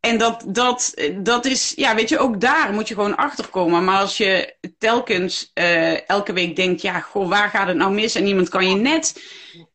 En 0.00 0.18
dat, 0.18 0.44
dat, 0.46 0.94
dat 1.22 1.44
is, 1.44 1.72
ja, 1.76 1.94
weet 1.94 2.08
je, 2.08 2.18
ook 2.18 2.40
daar 2.40 2.72
moet 2.72 2.88
je 2.88 2.94
gewoon 2.94 3.16
achter 3.16 3.48
komen. 3.48 3.84
Maar 3.84 4.00
als 4.00 4.16
je 4.16 4.56
telkens 4.78 5.50
uh, 5.54 6.08
elke 6.08 6.32
week 6.32 6.56
denkt, 6.56 6.82
ja, 6.82 7.00
goh, 7.00 7.28
waar 7.28 7.48
gaat 7.48 7.66
het 7.66 7.76
nou 7.76 7.92
mis? 7.92 8.14
En 8.14 8.26
iemand 8.26 8.48
kan 8.48 8.68
je 8.68 8.76
net 8.76 9.22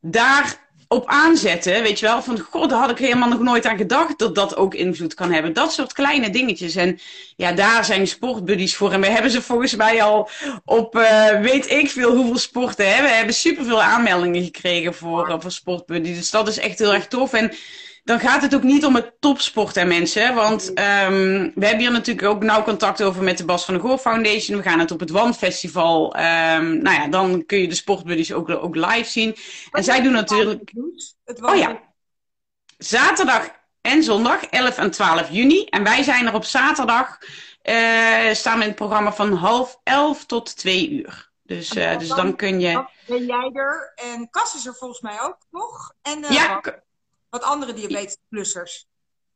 daar 0.01 0.62
op 0.93 1.07
aanzetten, 1.07 1.81
weet 1.83 1.99
je 1.99 2.05
wel, 2.05 2.21
van 2.21 2.39
god, 2.39 2.69
daar 2.69 2.79
had 2.79 2.89
ik 2.89 2.97
helemaal 2.97 3.29
nog 3.29 3.39
nooit 3.39 3.65
aan 3.65 3.77
gedacht 3.77 4.19
dat 4.19 4.35
dat 4.35 4.55
ook 4.55 4.73
invloed 4.73 5.13
kan 5.13 5.31
hebben. 5.31 5.53
Dat 5.53 5.73
soort 5.73 5.93
kleine 5.93 6.29
dingetjes. 6.29 6.75
En 6.75 6.99
ja, 7.35 7.51
daar 7.51 7.85
zijn 7.85 8.07
sportbuddies 8.07 8.75
voor. 8.75 8.91
En 8.91 9.01
we 9.01 9.07
hebben 9.07 9.31
ze 9.31 9.41
volgens 9.41 9.75
mij 9.75 10.03
al 10.03 10.29
op 10.65 10.95
uh, 10.95 11.39
weet 11.41 11.69
ik 11.69 11.89
veel 11.89 12.15
hoeveel 12.15 12.37
sporten. 12.37 12.95
Hè? 12.95 13.01
We 13.01 13.09
hebben 13.09 13.33
superveel 13.33 13.81
aanmeldingen 13.81 14.43
gekregen 14.43 14.93
voor, 14.93 15.29
uh, 15.29 15.35
voor 15.39 15.51
sportbuddies. 15.51 16.17
Dus 16.17 16.31
dat 16.31 16.47
is 16.47 16.57
echt 16.57 16.79
heel 16.79 16.93
erg 16.93 17.07
tof. 17.07 17.33
En 17.33 17.53
dan 18.03 18.19
gaat 18.19 18.41
het 18.41 18.55
ook 18.55 18.63
niet 18.63 18.85
om 18.85 18.95
het 18.95 19.13
topsport 19.19 19.75
hè 19.75 19.85
mensen. 19.85 20.35
Want 20.35 20.69
um, 20.69 20.75
we 21.55 21.65
hebben 21.65 21.79
hier 21.79 21.91
natuurlijk 21.91 22.27
ook 22.27 22.43
nauw 22.43 22.63
contact 22.63 23.03
over 23.03 23.23
met 23.23 23.37
de 23.37 23.45
Bas 23.45 23.65
van 23.65 23.73
de 23.73 23.79
Goor 23.79 23.97
Foundation. 23.97 24.57
We 24.57 24.63
gaan 24.63 24.79
het 24.79 24.91
op 24.91 24.99
het 24.99 25.09
WAN 25.09 25.33
Festival. 25.33 26.15
Um, 26.15 26.81
nou 26.81 26.95
ja, 26.95 27.07
dan 27.07 27.45
kun 27.45 27.57
je 27.57 27.67
de 27.67 27.75
sportbuddies 27.75 28.33
ook, 28.33 28.49
ook 28.49 28.75
live 28.75 29.09
zien. 29.09 29.35
en 29.71 29.83
zij 29.83 30.01
doen 30.01 30.11
natuurlijk... 30.11 30.71
oh 31.41 31.55
ja. 31.55 31.81
Zaterdag 32.77 33.49
en 33.81 34.03
zondag, 34.03 34.43
11 34.43 34.77
en 34.77 34.91
12 34.91 35.29
juni. 35.29 35.65
En 35.65 35.83
wij 35.83 36.03
zijn 36.03 36.27
er 36.27 36.33
op 36.33 36.45
zaterdag. 36.45 37.17
Uh, 37.63 38.33
staan 38.33 38.57
we 38.57 38.61
in 38.61 38.67
het 38.67 38.75
programma 38.75 39.13
van 39.13 39.33
half 39.33 39.79
11 39.83 40.25
tot 40.25 40.57
2 40.57 40.89
uur. 40.91 41.31
Dus, 41.43 41.75
uh, 41.75 41.97
dus 41.97 42.07
dan 42.07 42.35
kun 42.35 42.59
je. 42.59 42.85
Ben 43.07 43.25
jij 43.25 43.49
er? 43.53 43.91
En 43.95 44.29
Cas 44.29 44.55
is 44.55 44.65
er 44.65 44.75
volgens 44.75 45.01
mij 45.01 45.21
ook, 45.21 45.37
toch? 45.51 45.93
En, 46.01 46.23
uh, 46.23 46.29
ja, 46.29 46.61
wat 47.33 47.43
andere 47.43 47.73
diabetes-plussers. 47.73 48.85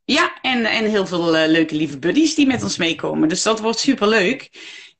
Ja, 0.05 0.37
en, 0.41 0.65
en 0.65 0.85
heel 0.85 1.07
veel 1.07 1.35
uh, 1.35 1.47
leuke 1.47 1.75
lieve 1.75 1.99
buddies 1.99 2.35
die 2.35 2.47
met 2.47 2.63
ons 2.63 2.77
meekomen. 2.77 3.29
Dus 3.29 3.43
dat 3.43 3.59
wordt 3.59 3.79
super 3.79 4.07
leuk. 4.07 4.49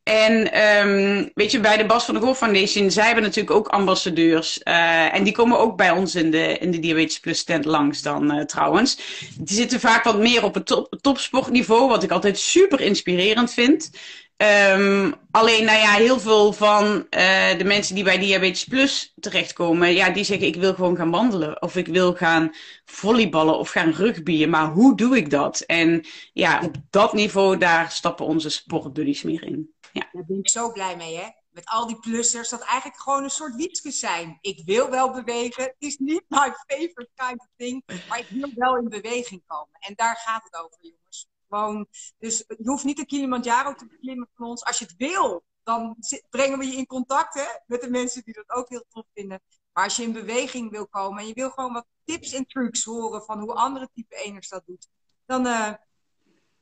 En 0.03 0.61
um, 0.87 1.31
weet 1.33 1.51
je, 1.51 1.59
bij 1.59 1.77
de 1.77 1.85
Bas 1.85 2.05
van 2.05 2.13
de 2.13 2.19
Goor 2.19 2.35
Foundation, 2.35 2.91
zij 2.91 3.05
hebben 3.05 3.23
natuurlijk 3.23 3.55
ook 3.55 3.67
ambassadeurs. 3.67 4.59
Uh, 4.63 5.13
en 5.13 5.23
die 5.23 5.33
komen 5.33 5.59
ook 5.59 5.77
bij 5.77 5.91
ons 5.91 6.15
in 6.15 6.31
de, 6.31 6.57
in 6.57 6.71
de 6.71 6.79
Diabetes 6.79 7.19
Plus 7.19 7.39
stand 7.39 7.65
langs 7.65 8.01
dan 8.01 8.35
uh, 8.35 8.43
trouwens. 8.43 8.97
Die 9.37 9.55
zitten 9.55 9.79
vaak 9.79 10.03
wat 10.03 10.17
meer 10.17 10.43
op 10.43 10.53
het 10.53 10.65
top, 10.65 10.97
topsportniveau, 11.01 11.87
wat 11.87 12.03
ik 12.03 12.11
altijd 12.11 12.39
super 12.39 12.81
inspirerend 12.81 13.53
vind. 13.53 13.89
Um, 14.37 15.13
alleen, 15.31 15.65
nou 15.65 15.77
ja, 15.77 15.93
heel 15.93 16.19
veel 16.19 16.53
van 16.53 16.85
uh, 16.85 17.57
de 17.57 17.63
mensen 17.65 17.95
die 17.95 18.03
bij 18.03 18.17
Diabetes 18.17 18.63
Plus 18.63 19.13
terechtkomen, 19.19 19.93
ja, 19.93 20.09
die 20.09 20.23
zeggen 20.23 20.47
ik 20.47 20.55
wil 20.55 20.73
gewoon 20.73 20.95
gaan 20.95 21.11
wandelen. 21.11 21.61
Of 21.61 21.75
ik 21.75 21.87
wil 21.87 22.13
gaan 22.13 22.55
volleyballen 22.85 23.57
of 23.57 23.69
gaan 23.69 23.91
rugbyen. 23.91 24.49
Maar 24.49 24.67
hoe 24.67 24.95
doe 24.95 25.17
ik 25.17 25.29
dat? 25.29 25.59
En 25.59 26.05
ja, 26.33 26.61
op 26.63 26.75
dat 26.89 27.13
niveau, 27.13 27.57
daar 27.57 27.91
stappen 27.91 28.25
onze 28.25 28.49
sportbuddies 28.49 29.23
meer 29.23 29.43
in. 29.43 29.73
Ja. 29.91 30.09
Daar 30.11 30.25
ben 30.27 30.39
ik 30.39 30.49
zo 30.49 30.71
blij 30.71 30.95
mee, 30.95 31.17
hè? 31.17 31.27
Met 31.49 31.65
al 31.65 31.87
die 31.87 31.99
plussers, 31.99 32.49
dat 32.49 32.61
eigenlijk 32.61 33.01
gewoon 33.01 33.23
een 33.23 33.29
soort 33.29 33.55
wietjes 33.55 33.99
zijn. 33.99 34.37
Ik 34.41 34.61
wil 34.65 34.89
wel 34.89 35.11
bewegen. 35.11 35.63
Het 35.63 35.75
is 35.77 35.97
niet 35.97 36.23
my 36.29 36.53
favorite 36.67 37.09
kind 37.15 37.39
of 37.39 37.47
thing. 37.57 37.83
Maar 38.09 38.19
ik 38.19 38.27
wil 38.29 38.51
wel 38.55 38.77
in 38.77 38.89
beweging 38.89 39.43
komen. 39.47 39.77
En 39.79 39.93
daar 39.95 40.15
gaat 40.15 40.43
het 40.43 40.63
over, 40.63 40.77
jongens. 40.81 41.06
Gewoon, 41.49 41.87
dus 42.17 42.43
je 42.47 42.69
hoeft 42.69 42.83
niet 42.83 42.99
een 42.99 43.05
Kilimanjaro 43.05 43.73
te 43.73 43.87
beklimmen 43.87 44.29
van 44.35 44.47
ons. 44.47 44.63
Als 44.63 44.79
je 44.79 44.85
het 44.85 44.95
wil, 44.97 45.43
dan 45.63 45.97
brengen 46.29 46.59
we 46.59 46.65
je 46.65 46.77
in 46.77 46.85
contact 46.85 47.33
hè, 47.33 47.45
met 47.65 47.81
de 47.81 47.89
mensen 47.89 48.23
die 48.23 48.33
dat 48.33 48.49
ook 48.49 48.69
heel 48.69 48.85
tof 48.89 49.05
vinden. 49.13 49.41
Maar 49.73 49.83
als 49.83 49.95
je 49.95 50.03
in 50.03 50.11
beweging 50.11 50.71
wil 50.71 50.87
komen 50.87 51.19
en 51.19 51.27
je 51.27 51.33
wil 51.33 51.49
gewoon 51.49 51.73
wat 51.73 51.85
tips 52.03 52.33
en 52.33 52.45
trucs 52.45 52.83
horen 52.83 53.23
van 53.23 53.39
hoe 53.39 53.53
andere 53.53 53.89
type 53.93 54.15
eners 54.15 54.49
dat 54.49 54.65
doet, 54.65 54.87
dan 55.25 55.45
uh, 55.45 55.73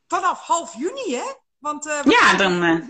vanaf 0.07 0.39
half 0.39 0.75
juni, 0.75 1.15
hè? 1.15 1.33
Want 1.57 1.85
uh, 1.85 2.03
ja, 2.03 2.37
dan 2.37 2.63
uh... 2.63 2.87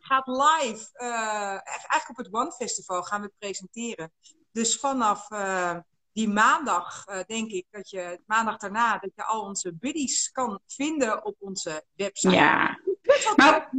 gaat 0.00 0.26
live, 0.26 0.88
eigenlijk 0.98 2.08
op 2.08 2.16
het 2.16 2.34
One 2.34 2.52
Festival 2.52 3.02
gaan 3.02 3.20
we 3.20 3.32
presenteren. 3.38 4.12
Dus 4.52 4.78
vanaf 4.78 5.28
die 6.12 6.28
maandag, 6.28 7.08
uh, 7.08 7.18
denk 7.26 7.50
ik, 7.50 7.66
dat 7.70 7.90
je 7.90 8.20
maandag 8.26 8.56
daarna, 8.56 8.98
dat 8.98 9.10
je 9.14 9.24
al 9.24 9.42
onze 9.42 9.74
buddies 9.74 10.30
kan 10.30 10.60
vinden 10.66 11.24
op 11.24 11.36
onze 11.38 11.84
website. 11.96 12.34
Ja. 12.34 12.78
Maar, 13.36 13.70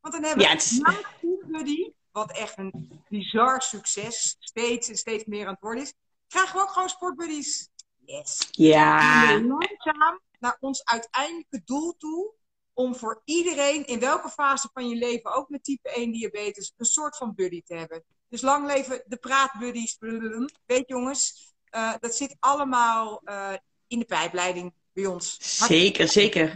want 0.00 0.14
dan 0.14 0.24
hebben 0.24 0.46
we 0.46 0.54
is... 0.54 0.80
een 1.22 1.42
buddy, 1.46 1.92
wat 2.10 2.32
echt 2.32 2.58
een 2.58 3.02
bizar 3.08 3.62
succes, 3.62 4.36
steeds 4.38 4.88
en 4.88 4.96
steeds 4.96 5.24
meer 5.24 5.46
aan 5.46 5.52
het 5.52 5.62
worden 5.62 5.82
is. 5.82 5.94
Krijgen 6.28 6.56
we 6.56 6.62
ook 6.62 6.70
gewoon 6.70 6.88
sportbuddies. 6.88 7.68
Yes. 8.04 8.48
Ja. 8.50 9.32
Langzaam 9.40 10.20
naar 10.38 10.56
ons 10.60 10.84
uiteindelijke 10.84 11.62
doel 11.64 11.96
toe. 11.96 12.32
Om 12.74 12.94
voor 12.94 13.22
iedereen, 13.24 13.86
in 13.86 14.00
welke 14.00 14.28
fase 14.28 14.68
van 14.72 14.88
je 14.88 14.96
leven, 14.96 15.34
ook 15.34 15.48
met 15.48 15.64
type 15.64 15.88
1 15.88 16.12
diabetes, 16.12 16.72
een 16.76 16.84
soort 16.84 17.16
van 17.16 17.34
buddy 17.34 17.62
te 17.62 17.74
hebben. 17.74 18.04
Dus 18.28 18.40
lang 18.40 18.66
leven 18.66 19.02
de 19.06 19.16
praatbuddies. 19.16 19.96
Weet 20.66 20.88
jongens, 20.88 21.51
uh, 21.76 21.92
dat 22.00 22.14
zit 22.14 22.36
allemaal 22.40 23.22
uh, 23.24 23.48
in 23.86 23.98
de 23.98 24.04
pijpleiding 24.04 24.72
bij 24.92 25.06
ons. 25.06 25.36
Zeker, 25.66 26.08
zeker. 26.08 26.54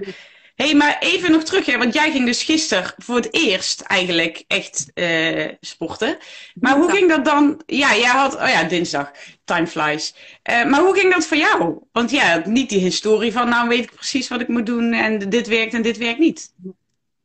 Hé, 0.55 0.65
hey, 0.65 0.75
maar 0.75 0.97
even 1.01 1.31
nog 1.31 1.43
terug, 1.43 1.67
hè, 1.67 1.79
want 1.79 1.95
jij 1.95 2.11
ging 2.11 2.27
dus 2.27 2.43
gisteren 2.43 2.95
voor 2.97 3.17
het 3.17 3.35
eerst 3.35 3.81
eigenlijk 3.81 4.45
echt 4.47 4.91
uh, 4.95 5.49
sporten. 5.61 6.19
Maar 6.55 6.77
hoe 6.77 6.91
ging 6.91 7.09
dat 7.09 7.25
dan? 7.25 7.63
Ja, 7.67 7.97
jij 7.97 8.11
had, 8.11 8.35
oh 8.35 8.49
ja, 8.49 8.63
dinsdag, 8.63 9.11
time 9.45 9.67
flies. 9.67 10.15
maar 10.45 10.81
hoe 10.81 10.99
ging 10.99 11.15
dat 11.15 11.27
voor 11.27 11.37
jou? 11.37 11.79
Want 11.93 12.11
ja, 12.11 12.43
niet 12.45 12.69
die 12.69 12.81
historie 12.81 13.33
van, 13.33 13.49
nou 13.49 13.69
weet 13.69 13.85
ik 13.85 13.95
precies 13.95 14.29
wat 14.29 14.41
ik 14.41 14.49
moet 14.49 14.67
doen 14.67 14.93
en 14.93 15.19
dit 15.19 15.49
werkt 15.49 15.75
en 15.75 15.83
dit 15.83 15.97
werkt 15.97 16.19
niet. 16.19 16.53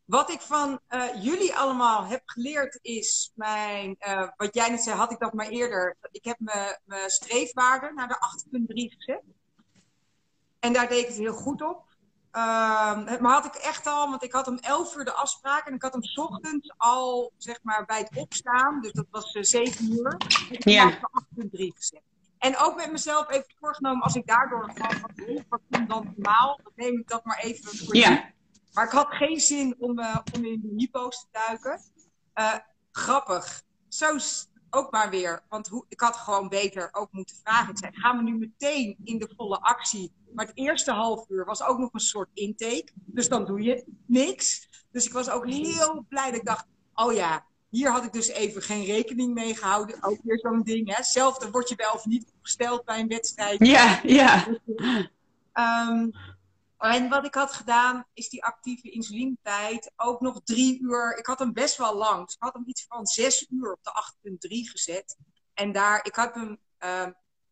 Wat 0.06 0.30
ik 0.32 0.42
van 0.42 0.80
uh, 0.90 1.24
jullie 1.24 1.56
allemaal 1.56 2.06
heb 2.06 2.22
geleerd 2.26 2.80
is 2.82 3.32
mijn, 3.36 3.96
uh, 4.08 4.28
wat 4.38 4.54
jij 4.56 4.70
net 4.70 4.82
zei, 4.84 4.96
had 4.98 5.12
ik 5.12 5.20
dat 5.20 5.34
maar 5.34 5.48
eerder. 5.48 5.98
Ik 6.12 6.24
heb 6.24 6.38
mijn 6.40 7.10
streefwaarde 7.10 7.92
naar 7.96 8.08
de 8.08 8.18
8,3 8.60 8.66
gezet. 8.98 9.22
En 10.60 10.74
daar 10.74 10.88
deed 10.88 11.02
ik 11.02 11.08
het 11.08 11.18
heel 11.18 11.34
goed 11.34 11.62
op. 11.62 11.90
Ehm, 12.32 13.22
maar 13.22 13.32
had 13.34 13.46
ik 13.46 13.56
echt 13.56 13.88
al, 13.88 14.10
want 14.10 14.24
ik 14.24 14.32
had 14.32 14.48
om 14.48 14.58
11 14.58 14.96
uur 14.96 15.06
de 15.06 15.14
afspraak 15.14 15.68
en 15.68 15.74
ik 15.74 15.82
had 15.82 15.94
hem 15.94 16.26
ochtends 16.26 16.74
al, 16.78 17.32
zeg 17.38 17.60
maar, 17.64 17.86
bij 17.86 18.00
het 18.00 18.18
opstaan. 18.18 18.82
Dus 18.82 18.92
dat 18.92 19.06
was 19.12 19.36
uh, 19.36 19.44
7 19.44 19.92
uur. 19.92 20.16
Ik 20.50 20.64
Ja. 20.70 20.84
had 20.84 21.26
de 21.30 21.48
8.3 21.48 21.74
gezet. 21.76 22.02
En 22.38 22.58
ook 22.58 22.76
met 22.76 22.92
mezelf 22.92 23.30
even 23.30 23.54
voorgenomen, 23.60 24.02
als 24.04 24.16
ik 24.16 24.28
daardoor 24.28 24.72
gewoon 24.76 25.02
wat 25.02 25.12
hoger 25.28 25.46
kom 25.70 25.88
dan 25.88 26.14
normaal, 26.16 26.60
dan 26.64 26.72
neem 26.76 27.00
ik 27.00 27.08
dat 27.08 27.26
maar 27.26 27.38
even 27.40 27.78
voor. 27.78 27.96
Ja. 27.96 28.30
Maar 28.74 28.86
ik 28.86 28.92
had 28.92 29.08
geen 29.10 29.40
zin 29.40 29.76
om, 29.80 30.00
eh, 30.00 30.18
om 30.36 30.46
in 30.46 30.62
de 30.62 30.74
hypo's 30.78 31.20
te 31.20 31.28
duiken. 31.32 31.82
Eh, 32.34 32.56
grappig. 32.92 33.64
Zo 33.88 34.18
ook 34.70 34.92
maar 34.92 35.10
weer. 35.10 35.44
Want 35.50 35.68
hoe, 35.68 35.86
ik 35.90 36.00
had 36.00 36.16
gewoon 36.16 36.50
beter 36.50 36.90
ook 36.92 37.12
moeten 37.12 37.36
vragen. 37.44 37.70
Ik 37.70 37.78
zei, 37.78 37.92
gaan 37.96 38.18
we 38.18 38.24
nu 38.24 38.38
meteen 38.38 38.98
in 39.04 39.20
de 39.20 39.34
volle 39.38 39.60
actie? 39.60 40.12
Maar 40.34 40.46
het 40.46 40.58
eerste 40.58 40.92
half 40.92 41.30
uur 41.30 41.46
was 41.46 41.64
ook 41.64 41.78
nog 41.78 41.94
een 41.94 42.00
soort 42.00 42.30
intake. 42.34 42.92
Dus 42.96 43.30
dan 43.30 43.46
doe 43.46 43.62
je 43.62 43.86
niks. 44.06 44.70
Dus 44.92 45.06
ik 45.06 45.14
was 45.14 45.30
ook 45.30 45.48
heel 45.48 46.06
blij 46.10 46.32
dat 46.32 46.40
ik 46.40 46.46
dacht, 46.46 46.66
oh 46.94 47.14
ja, 47.14 47.46
hier 47.70 47.92
had 47.92 48.04
ik 48.04 48.14
dus 48.14 48.28
even 48.28 48.62
geen 48.62 48.86
rekening 48.86 49.34
mee 49.34 49.56
gehouden. 49.56 50.04
Ook 50.04 50.20
weer 50.24 50.40
zo'n 50.40 50.62
ding, 50.62 50.96
hè. 50.96 51.04
Zelf 51.04 51.50
word 51.52 51.70
je 51.70 51.76
wel 51.76 51.92
of 51.94 52.06
niet 52.06 52.32
opgesteld 52.36 52.86
bij 52.86 53.00
een 53.00 53.08
wedstrijd. 53.08 53.66
Ja, 53.68 54.00
ja. 54.04 54.48
Ehm, 55.54 56.10
en 56.90 57.10
wat 57.10 57.26
ik 57.26 57.34
had 57.34 57.54
gedaan, 57.54 58.06
is 58.14 58.30
die 58.30 58.44
actieve 58.44 58.90
insulinetijd 58.90 59.92
ook 59.96 60.22
nog 60.22 60.42
drie 60.44 60.82
uur. 60.82 61.18
Ik 61.18 61.26
had 61.26 61.40
hem 61.40 61.54
best 61.54 61.78
wel 61.78 61.96
lang. 61.96 62.26
Dus 62.26 62.36
ik 62.36 62.42
had 62.42 62.54
hem 62.54 62.64
iets 62.66 62.86
van 62.88 63.06
zes 63.06 63.48
uur 63.50 63.72
op 63.72 63.84
de 63.84 63.92
8.3 64.30 64.72
gezet. 64.72 65.18
En 65.54 65.72
daar, 65.72 66.06
ik 66.06 66.16
had 66.16 66.36
hem 66.36 66.60
ehm, 66.78 67.12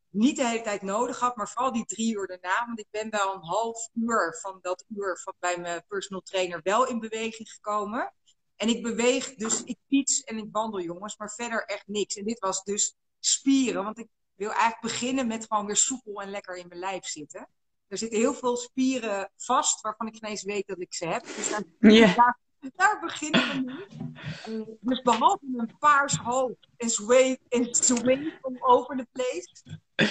niet 0.10 0.36
de 0.36 0.48
hele 0.48 0.62
tijd 0.62 0.82
nodig 0.82 1.18
gehad, 1.18 1.36
maar 1.36 1.50
vooral 1.50 1.72
die 1.72 1.86
drie 1.86 2.16
uur 2.16 2.28
daarna. 2.28 2.66
Want 2.66 2.80
ik 2.80 2.88
ben 2.92 3.10
wel 3.10 3.34
een 3.34 3.44
half 3.44 3.90
uur 3.94 4.38
van 4.42 4.60
dat 4.62 4.86
uur 4.88 5.20
van 5.24 5.34
bij 5.40 5.58
mijn 5.58 5.84
personal 5.88 6.22
trainer 6.22 6.60
wel 6.64 6.88
in 6.88 7.00
beweging 7.00 7.52
gekomen. 7.52 8.14
En 8.56 8.70
ik 8.70 8.84
beweeg, 8.84 9.36
dus 9.36 9.64
ik 9.64 9.78
fiets 9.88 10.24
en 10.24 10.38
ik 10.38 10.48
wandel, 10.52 10.82
jongens, 10.82 11.18
maar 11.18 11.32
verder 11.32 11.66
echt 11.66 11.88
niks. 11.88 12.16
En 12.16 12.26
dit 12.26 12.40
was 12.40 12.64
dus 12.64 12.96
spieren, 13.20 13.84
want 13.84 13.98
ik 13.98 14.08
wil 14.36 14.50
eigenlijk 14.50 14.82
beginnen 14.82 15.28
met 15.28 15.46
gewoon 15.48 15.66
weer 15.66 15.76
soepel 15.76 16.22
en 16.22 16.30
lekker 16.30 16.58
in 16.58 16.68
mijn 16.68 16.80
lijf 16.80 17.06
zitten. 17.06 17.48
Er 17.90 17.98
zitten 17.98 18.20
heel 18.20 18.34
veel 18.34 18.58
spieren 18.58 19.32
vast, 19.38 19.82
waarvan 19.82 20.08
ik 20.08 20.16
geen 20.18 20.30
eens 20.30 20.44
weet 20.44 20.68
dat 20.68 20.80
ik 20.80 20.94
ze 20.94 21.08
heb. 21.08 21.24
Dus 21.26 21.50
daar, 21.50 21.64
Ja. 21.80 22.14
daar, 22.16 22.38
daar 22.76 23.00
beginnen 23.00 23.48
we 23.48 23.54
nu. 23.54 24.78
Dus 24.82 25.02
behalve 25.02 25.46
een 25.58 25.78
paars 25.80 26.16
hoofd 26.18 26.68
en 26.78 26.90
sway, 26.90 27.40
en 27.50 27.68
sway 27.76 28.40
over 28.60 28.98
the 28.98 29.08
place, 29.12 29.80
eh, 29.96 30.08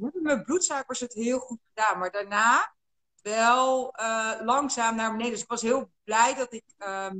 hebben 0.00 0.22
mijn 0.22 0.44
bloedsuikers 0.44 1.00
het 1.00 1.14
heel 1.14 1.38
goed 1.38 1.58
gedaan. 1.74 1.98
Maar 1.98 2.10
daarna 2.10 2.74
wel 3.22 3.92
eh, 3.92 4.32
langzaam 4.44 4.96
naar 4.96 5.10
beneden. 5.10 5.32
Dus 5.32 5.42
ik 5.42 5.48
was 5.48 5.62
heel 5.62 5.90
blij 6.04 6.34
dat 6.34 6.52
ik... 6.52 6.64
ehm, 6.78 7.16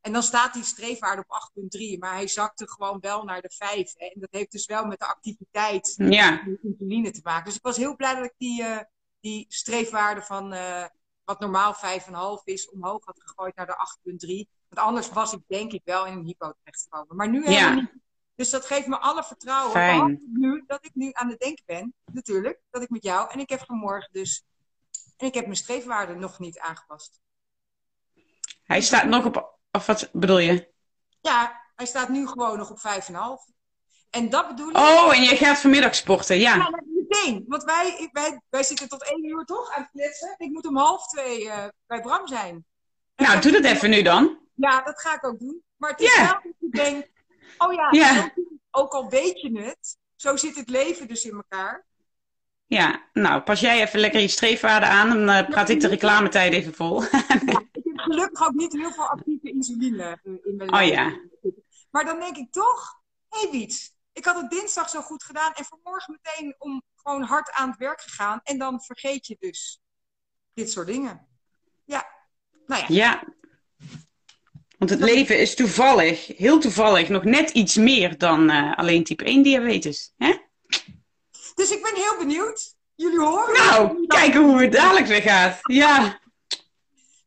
en 0.00 0.12
dan 0.12 0.22
staat 0.22 0.52
die 0.54 0.64
streefwaarde 0.64 1.24
op 1.26 1.40
8,3, 1.68 1.98
maar 1.98 2.12
hij 2.12 2.28
zakte 2.28 2.68
gewoon 2.70 3.00
wel 3.00 3.24
naar 3.24 3.40
de 3.42 3.50
5. 3.56 3.92
Hè. 3.96 4.06
En 4.06 4.20
dat 4.20 4.28
heeft 4.32 4.52
dus 4.52 4.66
wel 4.66 4.84
met 4.84 4.98
de 4.98 5.06
activiteit 5.06 5.94
Ja. 5.96 6.42
met 6.46 6.58
insuline 6.62 7.10
te 7.10 7.20
maken. 7.22 7.44
Dus 7.44 7.54
ik 7.56 7.62
was 7.62 7.76
heel 7.76 7.96
blij 7.96 8.14
dat 8.14 8.24
ik 8.24 8.34
die, 8.38 8.62
eh, 8.62 8.78
die 9.24 9.44
streefwaarde 9.48 10.22
van 10.22 10.52
eh, 10.52 10.84
wat 11.24 11.40
normaal 11.40 11.74
5,5 12.38 12.44
is, 12.44 12.70
omhoog 12.70 13.04
had 13.04 13.22
gegooid 13.24 13.56
naar 13.56 13.66
de 13.66 13.76
8,3. 14.46 14.50
Want 14.68 14.86
anders 14.86 15.08
was 15.08 15.32
ik 15.32 15.40
denk 15.46 15.72
ik 15.72 15.80
wel 15.84 16.06
in 16.06 16.12
een 16.12 16.24
hypo 16.24 16.52
terechtgekomen. 16.58 17.16
Maar 17.16 17.28
nu 17.28 17.42
Ja. 17.42 17.50
helemaal 17.50 17.74
niet. 17.74 17.92
Dus 18.34 18.50
dat 18.50 18.66
geeft 18.66 18.86
me 18.86 18.98
alle 18.98 19.24
vertrouwen. 19.24 19.70
Fijn. 19.72 20.22
Nu 20.32 20.64
dat 20.66 20.84
ik 20.84 20.90
nu 20.94 21.10
aan 21.12 21.28
het 21.28 21.38
denken 21.38 21.64
ben, 21.66 21.94
natuurlijk, 22.12 22.60
dat 22.70 22.82
ik 22.82 22.90
met 22.90 23.02
jou. 23.02 23.30
En 23.30 23.38
ik 23.38 23.48
heb 23.48 23.64
vanmorgen 23.66 24.08
dus. 24.12 24.42
En 25.16 25.26
ik 25.26 25.34
heb 25.34 25.44
mijn 25.44 25.56
streefwaarde 25.56 26.14
nog 26.14 26.38
niet 26.38 26.58
aangepast. 26.58 27.20
Hij 28.64 28.80
staat 28.80 29.04
nog 29.04 29.24
op. 29.24 29.58
Of 29.70 29.86
wat 29.86 30.08
bedoel 30.12 30.38
je? 30.38 30.72
Ja, 31.20 31.60
hij 31.74 31.86
staat 31.86 32.08
nu 32.08 32.26
gewoon 32.26 32.58
nog 32.58 32.70
op 32.70 32.78
5,5. 32.78 33.52
En 34.10 34.30
dat 34.30 34.48
bedoel 34.48 34.68
ik. 34.70 34.76
Oh, 34.76 35.16
en 35.16 35.22
je 35.22 35.36
gaat 35.36 35.58
vanmiddag 35.58 35.94
sporten, 35.94 36.38
Ja, 36.38 36.54
ja. 36.54 36.70
Meteen. 37.22 37.44
Want 37.48 37.64
wij, 37.64 37.96
ik- 37.98 38.12
wij, 38.12 38.40
wij 38.50 38.62
zitten 38.62 38.88
tot 38.88 39.10
één 39.10 39.24
uur 39.24 39.44
toch 39.44 39.70
aan 39.70 39.82
het 39.82 39.90
kletsen. 39.90 40.34
Ik 40.38 40.50
moet 40.50 40.66
om 40.66 40.76
half 40.76 41.06
twee 41.06 41.48
eh, 41.50 41.64
bij 41.86 42.00
Bram 42.00 42.26
zijn. 42.26 42.64
En 43.14 43.24
Nou, 43.24 43.36
ik- 43.36 43.42
doe 43.42 43.52
dat 43.52 43.64
even 43.64 43.90
nu 43.90 44.02
dan. 44.02 44.38
Ja, 44.54 44.82
dat 44.82 45.00
ga 45.00 45.14
ik 45.14 45.24
ook 45.26 45.38
doen. 45.38 45.62
Maar 45.76 45.90
het 45.90 46.00
is 46.00 46.16
wel 46.16 46.26
dat 46.26 46.42
je 46.58 46.68
denkt, 46.70 47.08
oh 47.58 47.72
ja, 47.72 48.32
ook 48.70 48.92
al 48.92 49.08
weet 49.08 49.40
je 49.40 49.60
het, 49.60 49.96
zo 50.16 50.36
zit 50.36 50.56
het 50.56 50.68
leven 50.68 51.08
dus 51.08 51.24
in 51.24 51.34
elkaar. 51.34 51.86
Ja, 52.66 53.08
nou, 53.12 53.40
pas 53.42 53.60
jij 53.60 53.82
even 53.82 54.00
lekker 54.00 54.20
je 54.20 54.28
streefwaarde 54.28 54.86
aan. 54.86 55.08
Dan 55.08 55.28
eh, 55.28 55.48
praat 55.48 55.68
ik 55.68 55.80
de 55.80 55.88
reclametijd 55.88 56.52
even 56.52 56.74
vol. 56.74 57.02
Ik 57.02 57.10
heb 57.84 57.98
gelukkig 57.98 58.46
ook 58.46 58.54
niet 58.54 58.72
heel 58.72 58.92
veel 58.92 59.08
actieve 59.08 59.48
insuline 59.50 60.02
eh, 60.22 60.32
in 60.44 60.56
mijn 60.56 60.68
Oh 60.72 60.76
lijf. 60.78 60.90
ja. 60.90 61.20
Maar 61.90 62.04
dan 62.04 62.18
denk 62.20 62.36
ik 62.36 62.52
toch, 62.52 63.00
hé 63.28 63.40
hey, 63.40 63.50
Wiets, 63.50 63.93
ik 64.14 64.24
had 64.24 64.36
het 64.36 64.50
dinsdag 64.50 64.88
zo 64.88 65.00
goed 65.00 65.24
gedaan 65.24 65.52
en 65.52 65.64
vanmorgen 65.64 66.18
meteen 66.22 66.54
om 66.58 66.82
gewoon 66.94 67.22
hard 67.22 67.52
aan 67.52 67.68
het 67.68 67.78
werk 67.78 68.00
gegaan. 68.00 68.40
En 68.42 68.58
dan 68.58 68.82
vergeet 68.82 69.26
je 69.26 69.36
dus 69.38 69.80
dit 70.54 70.70
soort 70.70 70.86
dingen. 70.86 71.26
Ja, 71.84 72.06
nou 72.66 72.80
ja. 72.80 72.86
Ja. 72.88 73.24
Want 74.78 74.90
het 74.90 75.00
leven 75.00 75.38
is 75.38 75.54
toevallig, 75.54 76.26
heel 76.26 76.58
toevallig, 76.58 77.08
nog 77.08 77.24
net 77.24 77.50
iets 77.50 77.76
meer 77.76 78.18
dan 78.18 78.50
eh, 78.50 78.76
alleen 78.76 79.04
type 79.04 79.24
1 79.24 79.42
diabetes. 79.42 80.12
Hè? 80.16 80.36
Dus 81.54 81.70
ik 81.70 81.82
ben 81.82 81.94
heel 81.94 82.16
benieuwd. 82.18 82.76
Jullie 82.94 83.18
horen. 83.20 83.54
Nou, 83.54 84.00
het. 84.00 84.06
kijken 84.06 84.42
hoe 84.44 84.62
het 84.62 84.72
dadelijk 84.72 85.06
weer 85.06 85.22
gaat. 85.22 85.58
Ja, 85.62 86.20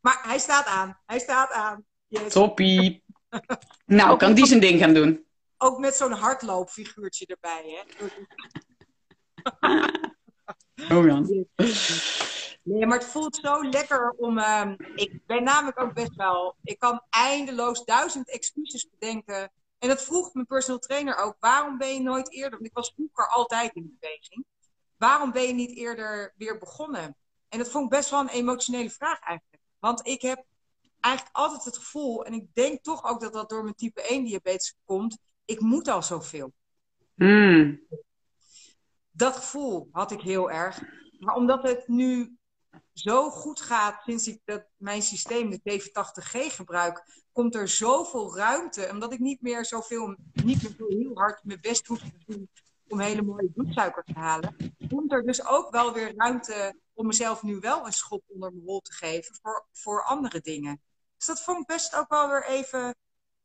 Maar 0.02 0.19
hij 0.21 0.39
staat 0.39 0.65
aan. 0.65 1.00
Hij 1.06 1.19
staat 1.19 1.52
aan. 1.52 1.86
Yes. 2.08 2.34
toppie. 2.34 3.04
Nou, 3.86 4.17
kan 4.17 4.34
die 4.34 4.45
zijn 4.45 4.60
ding 4.60 4.80
gaan 4.80 4.93
doen. 4.93 5.27
Ook 5.58 5.80
met 5.80 5.96
zo'n 5.96 6.12
hardloopfiguurtje 6.12 7.26
erbij. 7.26 7.84
Hè? 7.84 8.06
Oh 10.91 11.06
Jan. 11.06 11.46
Nee, 12.63 12.86
maar 12.86 12.98
het 12.98 13.08
voelt 13.08 13.36
zo 13.36 13.70
lekker 13.70 14.10
om. 14.10 14.38
ehm, 14.38 14.76
ik 14.96 15.26
ben 15.26 15.43
namelijk 15.43 15.80
ook 15.80 15.93
best 15.93 16.15
wel. 16.15 16.56
Ik 16.63 16.80
kan 16.80 17.04
eindeloos 17.10 17.86
duizend 17.86 18.30
excuses 18.30 18.89
bedenken. 18.89 19.52
En 19.80 19.88
dat 19.89 20.04
vroeg 20.04 20.34
mijn 20.34 20.46
personal 20.46 20.80
trainer 20.80 21.15
ook. 21.15 21.36
Waarom 21.39 21.78
ben 21.78 21.93
je 21.93 22.02
nooit 22.02 22.32
eerder? 22.32 22.52
Want 22.52 22.65
ik 22.65 22.74
was 22.74 22.93
vroeger 22.96 23.28
altijd 23.28 23.74
in 23.76 23.98
beweging. 24.00 24.46
Waarom 24.98 25.32
ben 25.32 25.43
je 25.43 25.54
niet 25.54 25.78
eerder 25.78 26.34
weer 26.38 26.58
begonnen? 26.58 27.15
En 27.50 27.58
dat 27.58 27.70
vond 27.70 27.84
ik 27.84 27.89
best 27.89 28.10
wel 28.10 28.20
een 28.20 28.28
emotionele 28.28 28.89
vraag 28.89 29.20
eigenlijk. 29.20 29.63
Want 29.80 30.08
ik 30.08 30.22
heb 30.22 30.46
eigenlijk 31.00 31.36
altijd 31.36 31.63
het 31.63 31.78
gevoel. 31.78 32.26
En 32.26 32.34
ik 32.34 32.46
denk 32.54 32.84
toch 32.84 33.04
ook 33.04 33.22
dat 33.22 33.34
dat 33.34 33.50
door 33.50 33.63
mijn 33.63 33.76
type 33.76 34.02
1 34.02 34.24
diabetes 34.24 34.76
komt. 34.86 35.17
Ik 35.47 35.60
moet 35.60 35.88
al 35.88 36.03
zoveel. 36.03 36.53
Hmm. 37.15 37.88
dat 39.12 39.36
gevoel 39.36 39.89
had 39.91 40.12
ik 40.12 40.21
heel 40.21 40.51
erg. 40.51 40.81
Maar 41.19 41.36
omdat 41.36 41.63
het 41.63 41.88
nu 41.88 42.38
zo 42.93 43.29
goed 43.29 43.62
gaat 43.62 44.03
sinds 44.03 44.27
ik 44.27 44.41
dat, 44.45 44.65
mijn 44.77 45.01
systeem, 45.01 45.49
de 45.49 45.60
T80G, 45.60 46.53
gebruik, 46.53 47.23
komt 47.31 47.55
er 47.55 47.67
zoveel 47.67 48.36
ruimte. 48.36 48.88
Omdat 48.91 49.13
ik 49.13 49.19
niet 49.19 49.41
meer 49.41 49.65
zoveel, 49.65 50.15
niet 50.43 50.63
meer 50.63 50.75
zo 50.77 50.86
heel 50.88 51.12
hard 51.13 51.43
mijn 51.43 51.62
best 51.62 51.88
hoef 51.88 51.99
te 51.99 52.12
doen 52.25 52.49
om 52.88 52.99
hele 52.99 53.21
mooie 53.21 53.49
bloedsuiker 53.49 54.03
te 54.03 54.13
halen. 54.13 54.55
Komt 54.89 55.12
er 55.12 55.25
dus 55.25 55.45
ook 55.45 55.71
wel 55.71 55.93
weer 55.93 56.13
ruimte 56.15 56.79
om 56.93 57.07
mezelf 57.07 57.43
nu 57.43 57.60
wel 57.60 57.86
een 57.86 57.93
schop 57.93 58.23
onder 58.27 58.51
mijn 58.51 58.65
wol 58.65 58.79
te 58.79 58.93
geven 58.93 59.36
voor, 59.41 59.65
voor 59.71 60.03
andere 60.03 60.41
dingen. 60.41 60.81
Dus 61.17 61.25
dat 61.25 61.43
vond 61.43 61.60
ik 61.60 61.65
best 61.65 61.95
ook 61.95 62.10
wel 62.10 62.29
weer 62.29 62.45
even. 62.45 62.95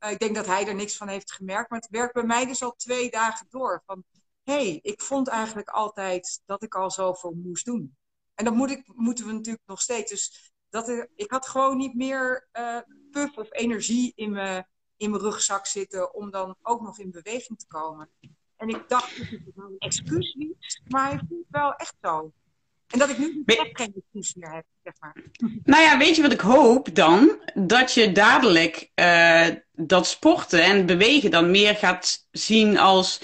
Eh, 0.03 0.11
ik 0.11 0.19
denk 0.19 0.35
dat 0.35 0.47
hij 0.47 0.67
er 0.67 0.75
niks 0.75 0.97
van 0.97 1.09
heeft 1.09 1.33
gemerkt, 1.33 1.71
maar 1.71 1.81
het 1.81 1.91
werkt 1.91 2.15
bij 2.15 2.23
mij 2.23 2.47
dus 2.47 2.63
al 2.63 2.75
twee 2.77 3.11
dagen 3.11 3.47
door. 3.51 3.83
Van, 3.87 4.05
hé, 4.43 4.53
hey, 4.53 4.79
ik 4.83 5.03
vond 5.03 5.29
eigenlijk 5.29 5.69
altijd 5.69 6.43
dat 6.45 6.63
ik 6.63 6.75
al 6.75 6.91
zoveel 6.91 7.33
moest 7.33 7.65
doen. 7.65 7.97
En 8.35 8.45
dat 8.45 8.55
moet 8.55 8.71
ik, 8.71 8.83
moeten 8.95 9.27
we 9.27 9.33
natuurlijk 9.33 9.67
nog 9.67 9.81
steeds. 9.81 10.11
Dus 10.11 10.53
dat 10.69 10.89
ik 11.15 11.31
had 11.31 11.49
gewoon 11.49 11.77
niet 11.77 11.95
meer 11.95 12.49
eh 12.53 12.79
puff 13.11 13.37
of 13.37 13.53
energie 13.53 14.13
in 14.15 14.31
mijn, 14.31 14.69
in 14.97 15.11
mijn 15.11 15.23
rugzak 15.23 15.67
zitten 15.67 16.15
om 16.15 16.31
dan 16.31 16.57
ook 16.63 16.81
nog 16.81 16.99
in 16.99 17.11
beweging 17.11 17.59
te 17.59 17.67
komen. 17.67 18.11
En 18.57 18.69
ik 18.69 18.89
dacht 18.89 19.13
excuus 19.79 20.37
maar 20.89 21.09
hij 21.09 21.21
voelt 21.29 21.47
wel 21.51 21.75
echt 21.75 21.97
zo. 22.03 22.33
En 22.93 22.99
dat 22.99 23.11
ik 23.11 23.19
nu 23.19 23.43
echt 23.47 23.71
geen 23.73 23.95
excuus 23.97 24.35
meer 24.35 24.53
heb, 24.53 24.65
zeg 24.83 24.95
maar. 25.01 25.17
Nou 25.65 25.83
ja, 25.83 25.99
weet 25.99 26.17
je 26.17 26.23
wat 26.23 26.33
ik 26.33 26.41
hoop 26.41 26.95
dan? 26.95 27.39
Dat 27.55 27.95
je 27.95 28.13
dadelijk 28.13 28.91
eh, 28.95 29.47
dat 29.73 30.07
sporten 30.07 30.63
en 30.63 30.87
bewegen 30.87 31.31
dan 31.31 31.51
meer 31.51 31.75
gaat 31.75 32.27
zien 32.31 32.79
als 32.79 33.21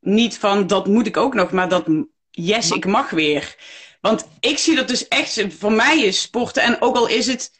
niet 0.00 0.38
van 0.38 0.66
dat 0.66 0.86
moet 0.86 1.06
ik 1.06 1.16
ook 1.16 1.34
nog, 1.34 1.52
maar 1.52 1.68
dat 1.68 1.86
yes, 2.30 2.70
ik 2.70 2.86
mag 2.86 3.10
weer. 3.10 3.56
Want 4.00 4.28
ik 4.40 4.58
zie 4.58 4.76
dat 4.76 4.88
dus 4.88 5.08
echt, 5.08 5.44
voor 5.48 5.72
mij 5.72 6.00
is 6.02 6.20
sporten, 6.20 6.62
en 6.62 6.80
ook 6.80 6.96
al 6.96 7.08
is 7.08 7.26
het 7.26 7.50